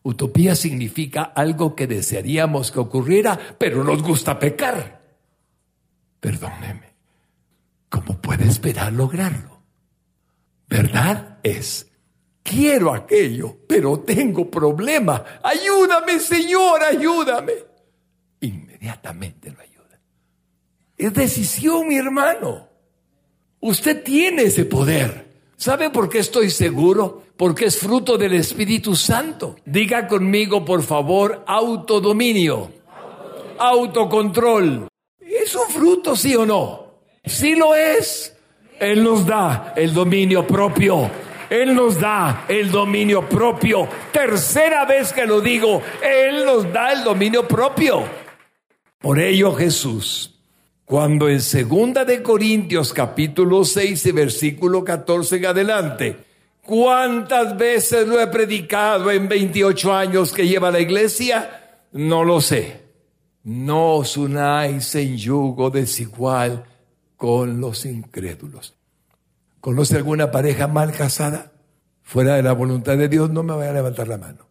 [0.02, 5.04] Utopía significa algo que desearíamos que ocurriera, pero nos gusta pecar.
[6.20, 6.96] Perdóneme,
[7.90, 9.62] ¿cómo puede esperar lograrlo?
[10.68, 11.38] ¿Verdad?
[11.44, 11.92] Es,
[12.42, 15.24] quiero aquello, pero tengo problema.
[15.44, 17.54] Ayúdame, Señor, ayúdame.
[18.40, 19.77] Inmediatamente lo ayuda.
[20.98, 22.68] Es decisión, mi hermano.
[23.60, 25.28] Usted tiene ese poder.
[25.56, 27.24] ¿Sabe por qué estoy seguro?
[27.38, 29.58] Porque es fruto del Espíritu Santo.
[29.66, 32.72] Diga conmigo, por favor, autodominio,
[33.60, 34.88] autocontrol.
[35.20, 37.02] ¿Es un fruto, sí o no?
[37.26, 38.36] Sí lo es.
[38.80, 41.10] Él nos da el dominio propio.
[41.50, 43.88] Él nos da el dominio propio.
[44.12, 48.04] Tercera vez que lo digo, Él nos da el dominio propio.
[49.00, 50.37] Por ello Jesús
[50.88, 56.18] cuando en segunda de Corintios capítulo 6 y versículo 14 en adelante,
[56.62, 61.82] ¿cuántas veces lo he predicado en 28 años que lleva la iglesia?
[61.92, 62.84] No lo sé.
[63.44, 66.64] No os unáis en yugo desigual
[67.18, 68.74] con los incrédulos.
[69.60, 71.52] ¿Conoce alguna pareja mal casada?
[72.02, 74.48] Fuera de la voluntad de Dios, no me vaya a levantar la mano.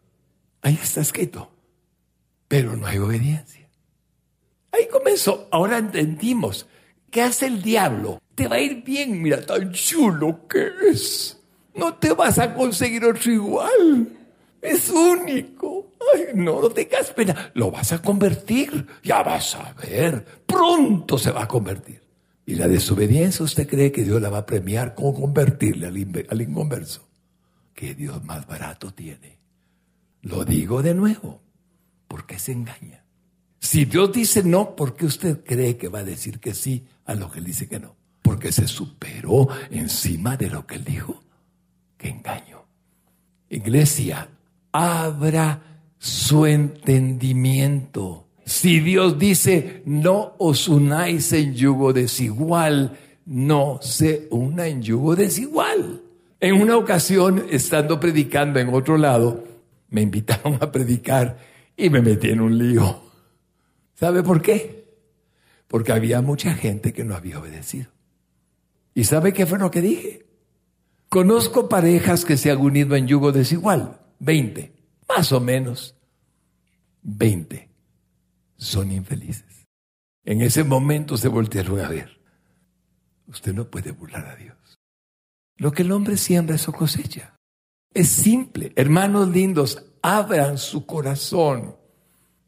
[0.61, 1.51] Ahí está escrito.
[2.47, 3.66] Pero no hay obediencia.
[4.77, 5.49] Ahí comenzó.
[5.51, 6.67] Ahora entendimos.
[7.11, 8.21] ¿Qué hace el diablo?
[8.35, 11.41] Te va a ir bien, mira, tan chulo que es.
[11.75, 14.09] No te vas a conseguir otro igual.
[14.61, 15.93] Es único.
[16.13, 17.53] Ay, no, no tengas pena.
[17.55, 18.87] Lo vas a convertir.
[19.03, 20.25] Ya vas a ver.
[20.47, 22.03] Pronto se va a convertir.
[22.45, 26.41] Y la desobediencia, ¿usted cree que Dios la va a premiar con convertirle al, al
[26.41, 27.09] inconverso?
[27.75, 29.39] ¿Qué Dios más barato tiene?
[30.23, 31.43] Lo digo de nuevo,
[32.09, 33.06] porque se engaña.
[33.67, 37.17] Si Dios dice no, ¿por qué usted cree que va a decir que sí a
[37.17, 37.97] lo que él dice que no?
[38.23, 41.21] Porque se superó encima de lo que él dijo.
[41.99, 42.63] ¡Qué engaño!
[43.51, 44.29] Iglesia,
[44.71, 45.63] abra
[45.99, 48.29] su entendimiento.
[48.45, 56.03] Si Dios dice no os unáis en yugo desigual, no se una en yugo desigual.
[56.39, 59.43] En una ocasión, estando predicando en otro lado,
[59.91, 61.37] me invitaron a predicar
[61.77, 63.06] y me metí en un lío.
[63.97, 64.87] ¿Sabe por qué?
[65.67, 67.91] Porque había mucha gente que no había obedecido.
[68.95, 70.27] ¿Y sabe qué fue lo que dije?
[71.09, 74.73] Conozco parejas que se han unido en yugo desigual, 20,
[75.09, 75.97] más o menos
[77.03, 77.69] 20
[78.57, 79.67] son infelices.
[80.25, 82.21] En ese momento se voltearon a ver.
[83.29, 84.57] Usted no puede burlar a Dios.
[85.57, 87.37] Lo que el hombre siembra, eso cosecha.
[87.95, 88.73] Es simple.
[88.77, 91.77] Hermanos lindos, abran su corazón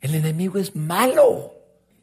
[0.00, 1.54] el enemigo es malo.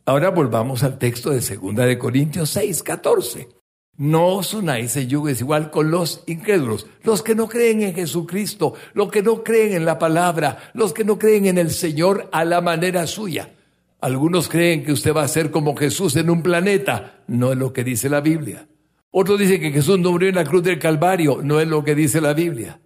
[0.05, 3.49] Ahora volvamos al texto de 2 de Corintios 6, 14.
[3.97, 9.09] No os unáis en igual con los incrédulos, los que no creen en Jesucristo, los
[9.09, 12.59] que no creen en la palabra, los que no creen en el Señor a la
[12.59, 13.55] manera suya.
[14.01, 17.71] Algunos creen que usted va a ser como Jesús en un planeta, no es lo
[17.71, 18.67] que dice la Biblia.
[19.11, 21.95] Otros dicen que Jesús no murió en la cruz del Calvario, no es lo que
[21.95, 22.81] dice la Biblia.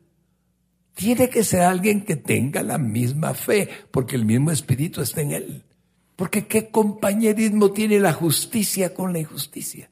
[1.00, 5.32] Tiene que ser alguien que tenga la misma fe, porque el mismo Espíritu está en
[5.32, 5.64] él.
[6.18, 9.90] Porque qué compañerismo tiene la justicia con la injusticia.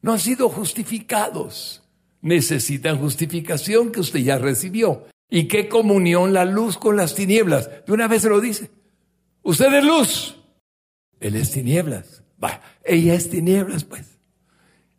[0.00, 1.82] No han sido justificados.
[2.20, 5.08] necesitan justificación que usted ya recibió.
[5.28, 7.68] ¿Y qué comunión la luz con las tinieblas?
[7.84, 8.70] De una vez se lo dice.
[9.42, 10.36] Usted es luz.
[11.18, 12.22] Él es tinieblas.
[12.42, 14.20] Va, ella es tinieblas, pues.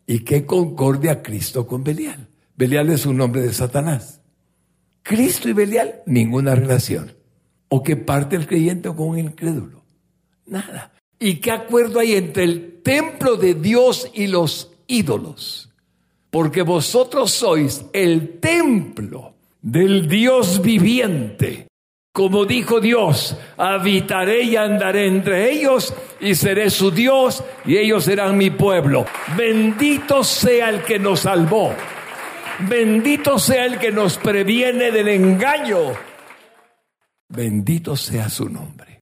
[0.06, 2.28] ¿Y qué concordia Cristo con Belial?
[2.58, 4.20] Belial es un nombre de Satanás.
[5.06, 7.14] Cristo y Belial, ninguna relación.
[7.70, 9.84] ¿O qué parte el creyente con un incrédulo?
[10.48, 10.94] Nada.
[11.20, 15.70] ¿Y qué acuerdo hay entre el templo de Dios y los ídolos?
[16.32, 21.68] Porque vosotros sois el templo del Dios viviente.
[22.12, 28.38] Como dijo Dios, habitaré y andaré entre ellos y seré su Dios y ellos serán
[28.38, 29.06] mi pueblo.
[29.38, 31.76] Bendito sea el que nos salvó.
[32.60, 35.94] Bendito sea el que nos previene del engaño.
[37.28, 39.02] Bendito sea su nombre.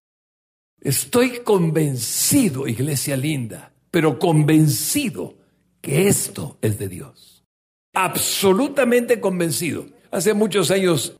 [0.82, 5.36] Estoy convencido, iglesia linda, pero convencido
[5.82, 7.46] que esto es de Dios.
[7.94, 9.86] Absolutamente convencido.
[10.12, 11.16] Hace muchos años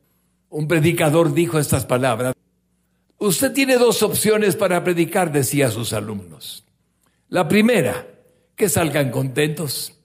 [0.48, 2.34] un predicador dijo estas palabras.
[3.18, 6.64] Usted tiene dos opciones para predicar, decía a sus alumnos.
[7.28, 8.06] La primera,
[8.56, 9.98] que salgan contentos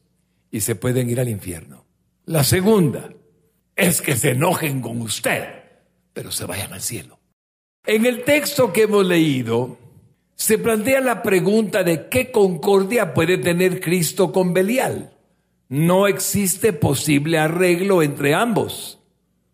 [0.51, 1.88] y se pueden ir al infierno.
[2.29, 3.09] La segunda
[3.75, 5.45] es que se enojen con usted,
[6.13, 7.17] pero se vayan al cielo.
[7.87, 9.79] En el texto que hemos leído,
[10.35, 15.11] se plantea la pregunta de qué concordia puede tener Cristo con Belial.
[15.69, 18.99] No existe posible arreglo entre ambos.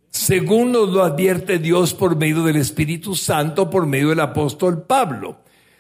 [0.10, 5.38] Según nos lo advierte Dios por medio del Espíritu Santo, por medio del apóstol Pablo.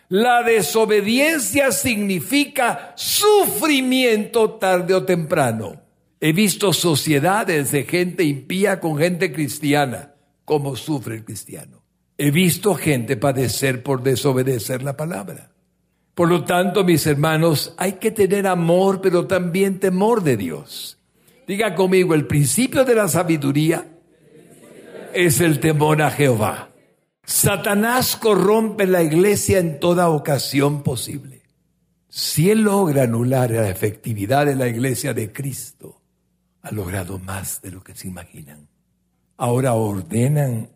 [0.08, 5.84] La desobediencia significa sufrimiento tarde o temprano.
[6.20, 11.84] He visto sociedades de gente impía con gente cristiana, como sufre el cristiano.
[12.18, 15.52] He visto gente padecer por desobedecer la palabra.
[16.14, 20.98] Por lo tanto, mis hermanos, hay que tener amor, pero también temor de Dios.
[21.46, 23.86] Diga conmigo, el principio de la sabiduría
[25.14, 26.70] es el temor a Jehová.
[27.26, 31.42] Satanás corrompe la iglesia en toda ocasión posible.
[32.08, 36.02] Si él logra anular la efectividad de la iglesia de Cristo,
[36.66, 38.68] ha logrado más de lo que se imaginan.
[39.38, 40.72] Ahora ordenan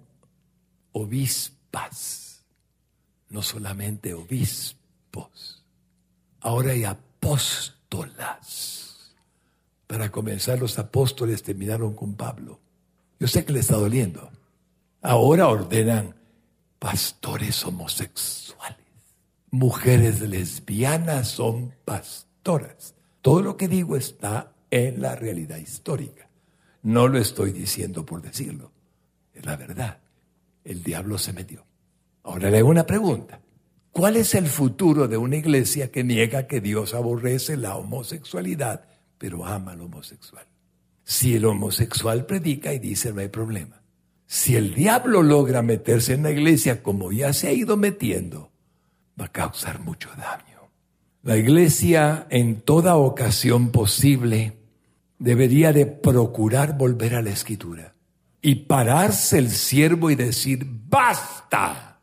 [0.92, 2.44] obispas,
[3.30, 5.66] no solamente obispos,
[6.42, 8.36] ahora hay apóstolas.
[9.88, 12.60] Para comenzar, los apóstoles terminaron con Pablo.
[13.20, 14.30] Yo sé que le está doliendo.
[15.02, 16.14] Ahora ordenan
[16.78, 18.78] pastores homosexuales.
[19.50, 22.94] Mujeres lesbianas son pastoras.
[23.24, 26.30] Todo lo que digo está en la realidad histórica.
[26.84, 28.72] No lo estoy diciendo por decirlo,
[29.34, 30.00] es la verdad.
[30.64, 31.66] El diablo se metió.
[32.24, 33.42] Ahora le hago una pregunta.
[33.92, 38.86] ¿Cuál es el futuro de una iglesia que niega que Dios aborrece la homosexualidad,
[39.18, 40.46] pero ama al homosexual?
[41.04, 43.82] Si el homosexual predica y dice no hay problema.
[44.28, 48.52] Si el diablo logra meterse en la iglesia como ya se ha ido metiendo,
[49.20, 50.70] va a causar mucho daño.
[51.24, 54.59] La iglesia en toda ocasión posible
[55.20, 57.94] debería de procurar volver a la escritura
[58.42, 62.00] y pararse el siervo y decir, basta,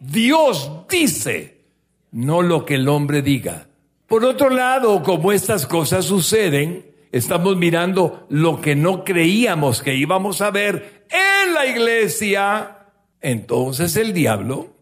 [0.00, 1.64] Dios dice,
[2.10, 3.68] no lo que el hombre diga.
[4.08, 10.40] Por otro lado, como estas cosas suceden, estamos mirando lo que no creíamos que íbamos
[10.40, 12.78] a ver en la iglesia.
[13.20, 14.74] Entonces el diablo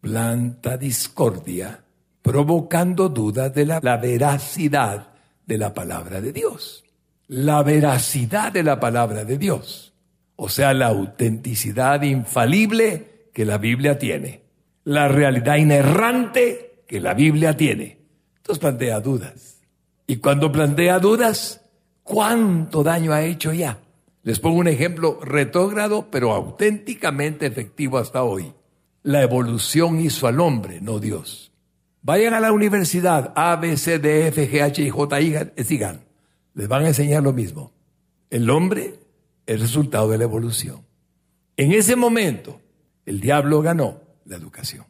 [0.00, 1.82] planta discordia,
[2.22, 5.14] provocando dudas de la, la veracidad
[5.46, 6.83] de la palabra de Dios
[7.28, 9.94] la veracidad de la palabra de Dios,
[10.36, 14.42] o sea, la autenticidad infalible que la Biblia tiene,
[14.84, 17.98] la realidad inerrante que la Biblia tiene.
[18.36, 19.62] Entonces plantea dudas.
[20.06, 21.62] Y cuando plantea dudas,
[22.02, 23.78] ¿cuánto daño ha hecho ya?
[24.22, 28.52] Les pongo un ejemplo retrógrado, pero auténticamente efectivo hasta hoy.
[29.02, 31.52] La evolución hizo al hombre, no Dios.
[32.02, 36.00] Vayan a la universidad, A, B, C, D, F, G, H, I, J, I, sigan
[36.54, 37.72] les van a enseñar lo mismo.
[38.30, 38.94] El hombre
[39.46, 40.86] es resultado de la evolución.
[41.56, 42.60] En ese momento,
[43.06, 44.86] el diablo ganó la educación.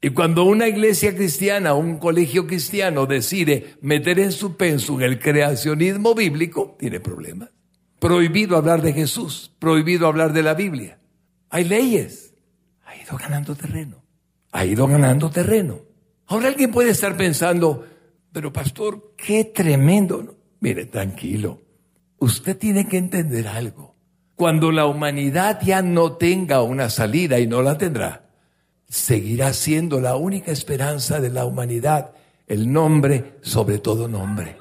[0.00, 6.14] Y cuando una iglesia cristiana, un colegio cristiano decide meter en su pensum el creacionismo
[6.14, 7.48] bíblico, tiene problemas.
[8.00, 10.98] Prohibido hablar de Jesús, prohibido hablar de la Biblia.
[11.48, 12.34] Hay leyes.
[12.84, 14.04] Ha ido ganando terreno.
[14.52, 15.80] Ha ido ganando terreno.
[16.26, 17.86] Ahora alguien puede estar pensando,
[18.30, 20.36] pero pastor, qué tremendo.
[20.64, 21.60] Mire, tranquilo.
[22.20, 23.96] Usted tiene que entender algo.
[24.34, 28.30] Cuando la humanidad ya no tenga una salida y no la tendrá,
[28.88, 32.12] seguirá siendo la única esperanza de la humanidad
[32.46, 34.56] el nombre sobre todo nombre.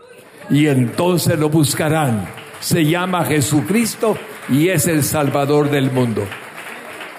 [0.50, 2.28] Y entonces lo buscarán.
[2.60, 4.18] Se llama Jesucristo
[4.50, 6.26] y es el Salvador del mundo.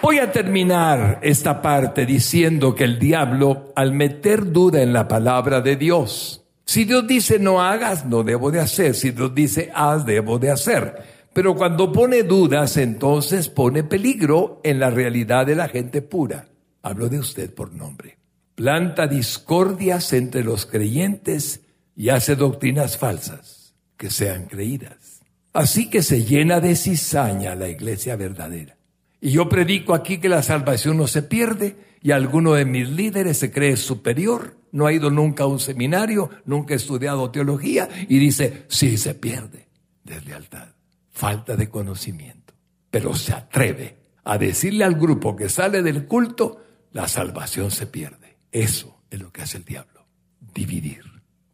[0.02, 5.62] Voy a terminar esta parte diciendo que el diablo, al meter duda en la palabra
[5.62, 8.94] de Dios, si Dios dice no hagas, no debo de hacer.
[8.94, 11.02] Si Dios dice haz, debo de hacer.
[11.32, 16.48] Pero cuando pone dudas, entonces pone peligro en la realidad de la gente pura.
[16.82, 18.18] Hablo de usted por nombre.
[18.54, 21.60] Planta discordias entre los creyentes
[21.96, 25.20] y hace doctrinas falsas que sean creídas.
[25.52, 28.76] Así que se llena de cizaña la iglesia verdadera.
[29.20, 33.38] Y yo predico aquí que la salvación no se pierde y alguno de mis líderes
[33.38, 38.18] se cree superior, no ha ido nunca a un seminario, nunca ha estudiado teología y
[38.18, 39.68] dice, sí se pierde.
[40.02, 40.66] Deslealtad,
[41.12, 42.54] falta de conocimiento.
[42.90, 46.60] Pero se atreve a decirle al grupo que sale del culto,
[46.90, 48.36] la salvación se pierde.
[48.50, 50.08] Eso es lo que hace el diablo,
[50.52, 51.04] dividir.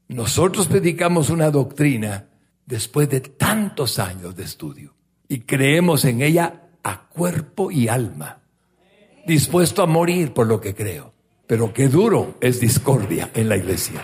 [0.09, 2.31] Nosotros predicamos una doctrina
[2.65, 4.95] después de tantos años de estudio
[5.29, 8.41] y creemos en ella a cuerpo y alma,
[9.27, 11.10] dispuesto a morir por lo que creo.
[11.51, 14.01] Pero qué duro es discordia en la iglesia.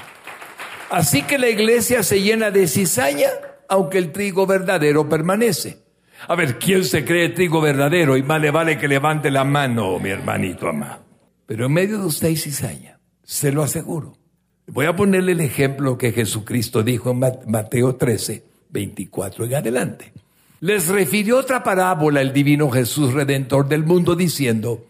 [0.91, 3.29] Así que la iglesia se llena de cizaña,
[3.69, 5.79] aunque el trigo verdadero permanece.
[6.27, 8.17] A ver, ¿quién se cree trigo verdadero?
[8.17, 11.05] Y más le vale que levante la mano, mi hermanito amado.
[11.47, 14.19] Pero en medio de usted hay cizaña, se lo aseguro.
[14.67, 20.13] Voy a ponerle el ejemplo que Jesucristo dijo en Mateo 13, 24 en adelante
[20.61, 24.87] les refirió otra parábola el divino Jesús Redentor del mundo diciendo,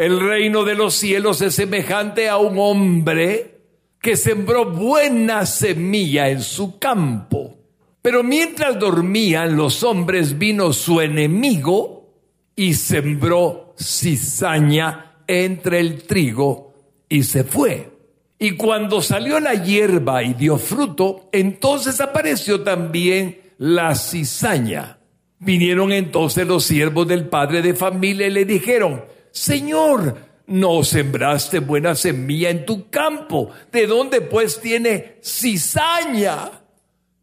[0.00, 3.58] el reino de los cielos es semejante a un hombre
[4.00, 7.58] que sembró buena semilla en su campo.
[8.00, 12.14] Pero mientras dormían los hombres vino su enemigo
[12.56, 16.72] y sembró cizaña entre el trigo
[17.06, 17.90] y se fue.
[18.38, 24.98] Y cuando salió la hierba y dio fruto, entonces apareció también la cizaña.
[25.40, 30.16] Vinieron entonces los siervos del padre de familia y le dijeron, Señor,
[30.46, 36.50] no sembraste buena semilla en tu campo, ¿de dónde pues tiene cizaña?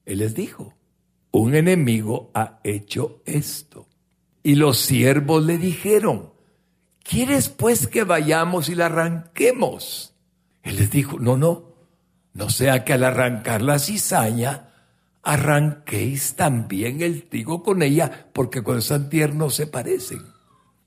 [0.05, 0.73] Él les dijo,
[1.31, 3.87] un enemigo ha hecho esto.
[4.43, 6.31] Y los siervos le dijeron,
[7.03, 10.13] ¿quieres pues que vayamos y la arranquemos?
[10.63, 11.73] Él les dijo, no, no,
[12.33, 14.69] no sea que al arrancar la cizaña
[15.21, 20.36] arranquéis también el trigo con ella, porque con San tierno se parecen.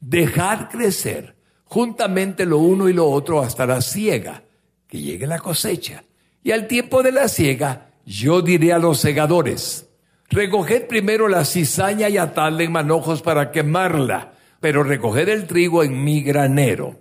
[0.00, 4.42] Dejad crecer juntamente lo uno y lo otro hasta la siega,
[4.88, 6.02] que llegue la cosecha.
[6.42, 9.88] Y al tiempo de la siega, yo diré a los segadores,
[10.30, 16.02] recoged primero la cizaña y atadla en manojos para quemarla, pero recoged el trigo en
[16.02, 16.98] mi granero.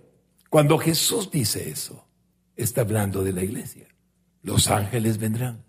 [0.50, 2.06] Cuando Jesús dice eso,
[2.56, 3.88] está hablando de la iglesia.
[4.43, 5.64] Los ángeles vendrán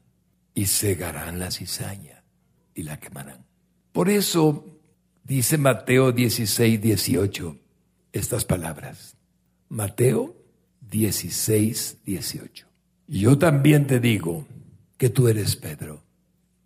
[0.55, 2.23] y cegarán la cizaña
[2.75, 3.47] y la quemarán.
[3.93, 4.65] Por eso
[5.31, 7.57] dice Mateo 16, 18
[8.13, 9.17] estas palabras.
[9.69, 10.35] Mateo
[10.81, 12.67] 16, 18.
[13.07, 14.45] Yo también te digo
[14.99, 16.03] que tú eres Pedro,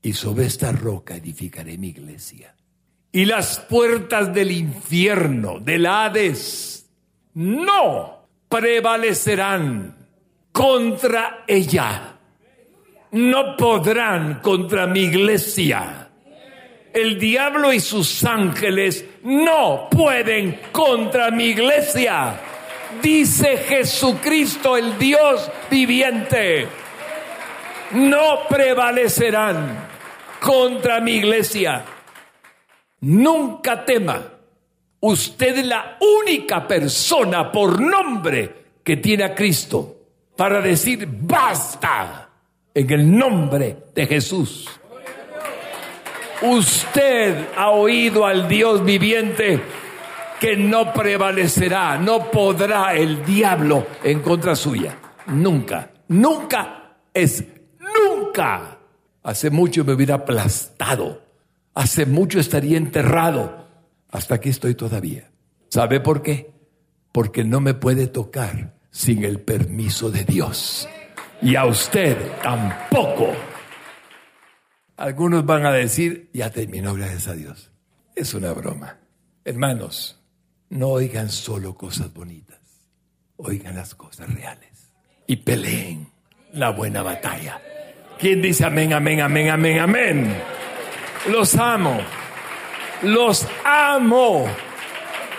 [0.00, 2.54] y sobre esta roca edificaré mi iglesia.
[3.12, 6.86] Y las puertas del infierno, del Hades,
[7.34, 10.08] no prevalecerán
[10.52, 12.14] contra ella
[13.14, 16.03] no podrán contra mi iglesia.
[16.94, 22.40] El diablo y sus ángeles no pueden contra mi iglesia.
[23.02, 26.68] Dice Jesucristo, el Dios viviente.
[27.94, 29.88] No prevalecerán
[30.40, 31.84] contra mi iglesia.
[33.00, 34.22] Nunca tema.
[35.00, 39.96] Usted es la única persona por nombre que tiene a Cristo
[40.36, 42.30] para decir basta
[42.72, 44.68] en el nombre de Jesús.
[46.42, 49.60] Usted ha oído al Dios viviente
[50.40, 54.96] que no prevalecerá, no podrá el diablo en contra suya.
[55.26, 57.44] Nunca, nunca es
[57.78, 58.78] nunca.
[59.22, 61.22] Hace mucho me hubiera aplastado,
[61.74, 63.64] hace mucho estaría enterrado.
[64.10, 65.30] Hasta aquí estoy todavía.
[65.70, 66.52] ¿Sabe por qué?
[67.10, 70.88] Porque no me puede tocar sin el permiso de Dios
[71.40, 73.32] y a usted tampoco.
[74.96, 77.70] Algunos van a decir, ya terminó, gracias a Dios.
[78.14, 78.98] Es una broma.
[79.44, 80.20] Hermanos,
[80.70, 82.60] no oigan solo cosas bonitas,
[83.36, 84.90] oigan las cosas reales
[85.26, 86.08] y peleen
[86.52, 87.60] la buena batalla.
[88.18, 90.42] ¿Quién dice amén, amén, amén, amén, amén?
[91.28, 92.00] Los amo,
[93.02, 94.46] los amo,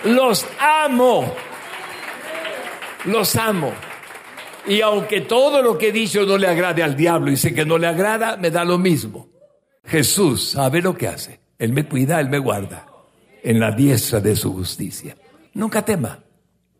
[0.04, 1.34] los amo,
[3.06, 3.74] los amo.
[4.68, 7.66] Y aunque todo lo que he dicho no le agrade al diablo y sé que
[7.66, 9.35] no le agrada, me da lo mismo.
[9.88, 11.40] Jesús sabe lo que hace.
[11.58, 12.88] Él me cuida, Él me guarda
[13.44, 15.16] en la diestra de su justicia.
[15.54, 16.24] Nunca tema,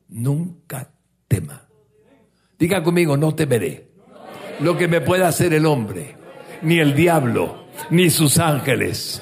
[0.10, 0.92] nunca
[1.28, 1.68] tema.
[2.58, 3.92] Diga conmigo, no temeré
[4.60, 6.16] lo que me pueda hacer el hombre,
[6.62, 9.22] ni el diablo, ni sus ángeles.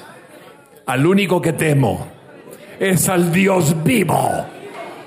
[0.86, 2.08] Al único que temo
[2.78, 4.46] es al Dios vivo.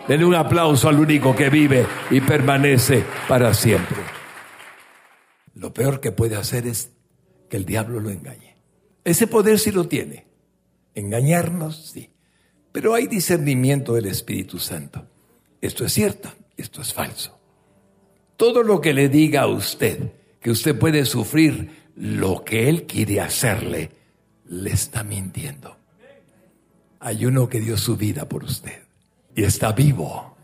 [0.07, 3.97] Denle un aplauso al único que vive y permanece para siempre.
[5.53, 6.93] Lo peor que puede hacer es
[7.49, 8.46] que el diablo lo engañe.
[9.07, 10.25] Ese poder sí lo tiene.
[10.93, 12.09] Engañarnos, sí.
[12.73, 15.07] Pero hay discernimiento del Espíritu Santo.
[15.61, 17.39] Esto es cierto, esto es falso.
[18.35, 23.21] Todo lo que le diga a usted que usted puede sufrir lo que Él quiere
[23.21, 23.91] hacerle,
[24.49, 25.77] le está mintiendo.
[26.99, 28.83] Hay uno que dio su vida por usted
[29.33, 30.35] y está vivo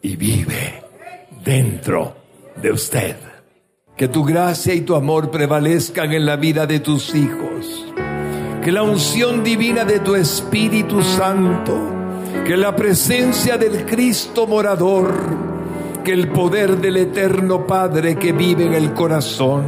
[0.00, 0.82] y vive
[1.44, 2.16] dentro
[2.56, 3.29] de usted.
[4.00, 7.84] Que tu gracia y tu amor prevalezcan en la vida de tus hijos.
[8.64, 11.76] Que la unción divina de tu Espíritu Santo,
[12.46, 15.12] que la presencia del Cristo morador,
[16.02, 19.64] que el poder del eterno Padre que vive en el corazón,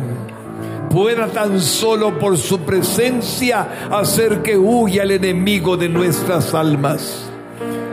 [0.88, 7.30] pueda tan solo por su presencia hacer que huya el enemigo de nuestras almas.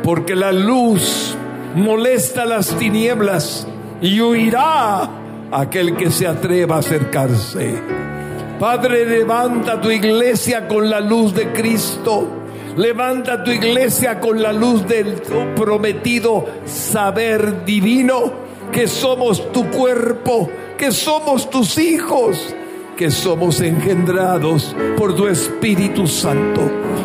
[0.03, 1.35] Porque la luz
[1.75, 3.67] molesta las tinieblas
[4.01, 5.19] y huirá
[5.51, 7.81] aquel que se atreva a acercarse.
[8.59, 12.27] Padre, levanta tu iglesia con la luz de Cristo.
[12.75, 15.21] Levanta tu iglesia con la luz del
[15.55, 18.31] prometido saber divino,
[18.71, 22.53] que somos tu cuerpo, que somos tus hijos,
[22.95, 26.61] que somos engendrados por tu Espíritu Santo.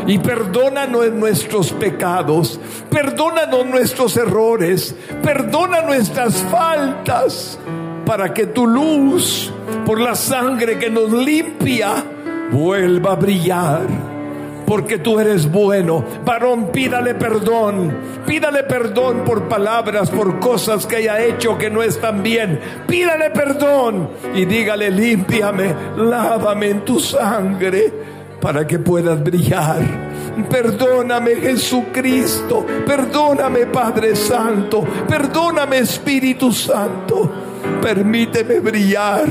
[0.07, 7.59] Y perdónanos nuestros pecados, perdónanos nuestros errores, perdona nuestras faltas
[8.05, 9.52] para que tu luz,
[9.86, 12.05] por la sangre que nos limpia,
[12.52, 14.14] vuelva a brillar.
[14.66, 16.02] Porque tú eres bueno.
[16.24, 17.94] Varón, pídale perdón.
[18.26, 22.59] Pídale perdón por palabras, por cosas que haya hecho que no están bien.
[22.86, 27.92] Pídale perdón y dígale, límpiame, lávame en tu sangre
[28.40, 29.82] para que puedas brillar.
[30.48, 32.64] Perdóname Jesucristo.
[32.86, 34.82] Perdóname Padre Santo.
[35.07, 39.26] Perdóname Espíritu Santo permíteme brillar,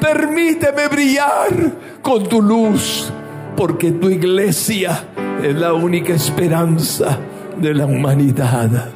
[0.00, 1.72] permíteme brillar
[2.02, 3.12] con tu luz,
[3.56, 5.04] porque tu iglesia
[5.42, 7.18] es la única esperanza
[7.56, 8.90] de la humanidad.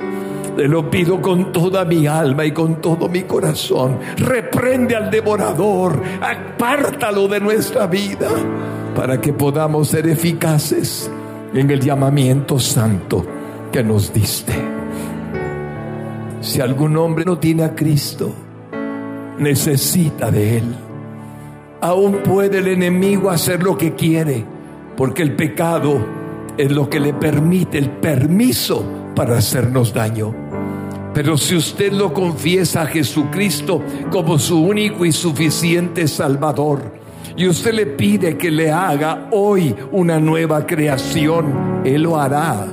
[0.57, 3.99] Te lo pido con toda mi alma y con todo mi corazón.
[4.17, 8.29] Reprende al devorador, apártalo de nuestra vida,
[8.95, 11.11] para que podamos ser eficaces
[11.55, 13.25] en el llamamiento santo
[13.73, 14.53] que nos diste.
[16.41, 18.35] Si algún hombre no tiene a Cristo,
[19.41, 20.65] necesita de Él.
[21.81, 24.45] Aún puede el enemigo hacer lo que quiere,
[24.97, 26.07] porque el pecado
[26.57, 28.85] es lo que le permite el permiso
[29.17, 30.35] para hacernos daño.
[31.15, 37.01] Pero si usted lo confiesa a Jesucristo como su único y suficiente Salvador,
[37.37, 42.67] y usted le pide que le haga hoy una nueva creación, Él lo hará.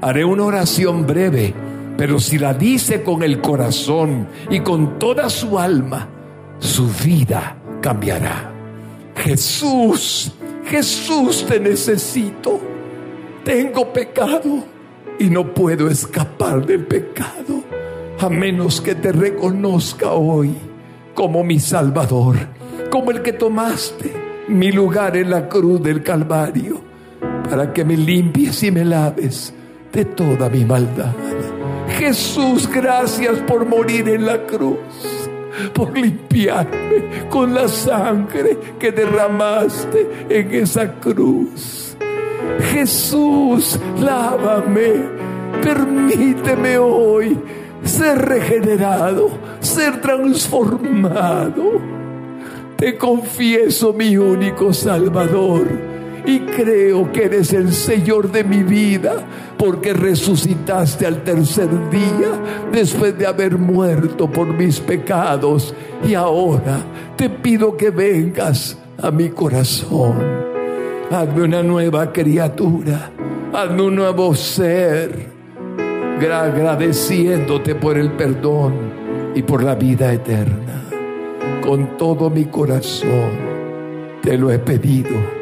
[0.00, 1.54] Haré una oración breve
[2.02, 6.08] pero si la dice con el corazón y con toda su alma,
[6.58, 8.52] su vida cambiará.
[9.14, 10.32] Jesús,
[10.64, 12.58] Jesús te necesito.
[13.44, 14.64] Tengo pecado
[15.16, 17.62] y no puedo escapar del pecado
[18.18, 20.56] a menos que te reconozca hoy
[21.14, 22.34] como mi Salvador,
[22.90, 24.12] como el que tomaste
[24.48, 26.80] mi lugar en la cruz del Calvario,
[27.48, 29.54] para que me limpies y me laves
[29.92, 31.14] de toda mi maldad.
[32.04, 34.76] Jesús, gracias por morir en la cruz,
[35.72, 41.96] por limpiarme con la sangre que derramaste en esa cruz.
[42.72, 44.94] Jesús, lávame,
[45.62, 47.38] permíteme hoy
[47.84, 49.30] ser regenerado,
[49.60, 51.80] ser transformado.
[52.78, 55.68] Te confieso mi único Salvador
[56.24, 59.14] y creo que eres el Señor de mi vida
[59.58, 65.74] porque resucitaste al tercer día después de haber muerto por mis pecados
[66.06, 66.78] y ahora
[67.16, 70.14] te pido que vengas a mi corazón.
[71.10, 73.10] Hazme una nueva criatura,
[73.52, 75.32] hazme un nuevo ser,
[76.20, 78.74] agradeciéndote por el perdón
[79.34, 80.84] y por la vida eterna.
[81.60, 83.52] Con todo mi corazón
[84.22, 85.41] te lo he pedido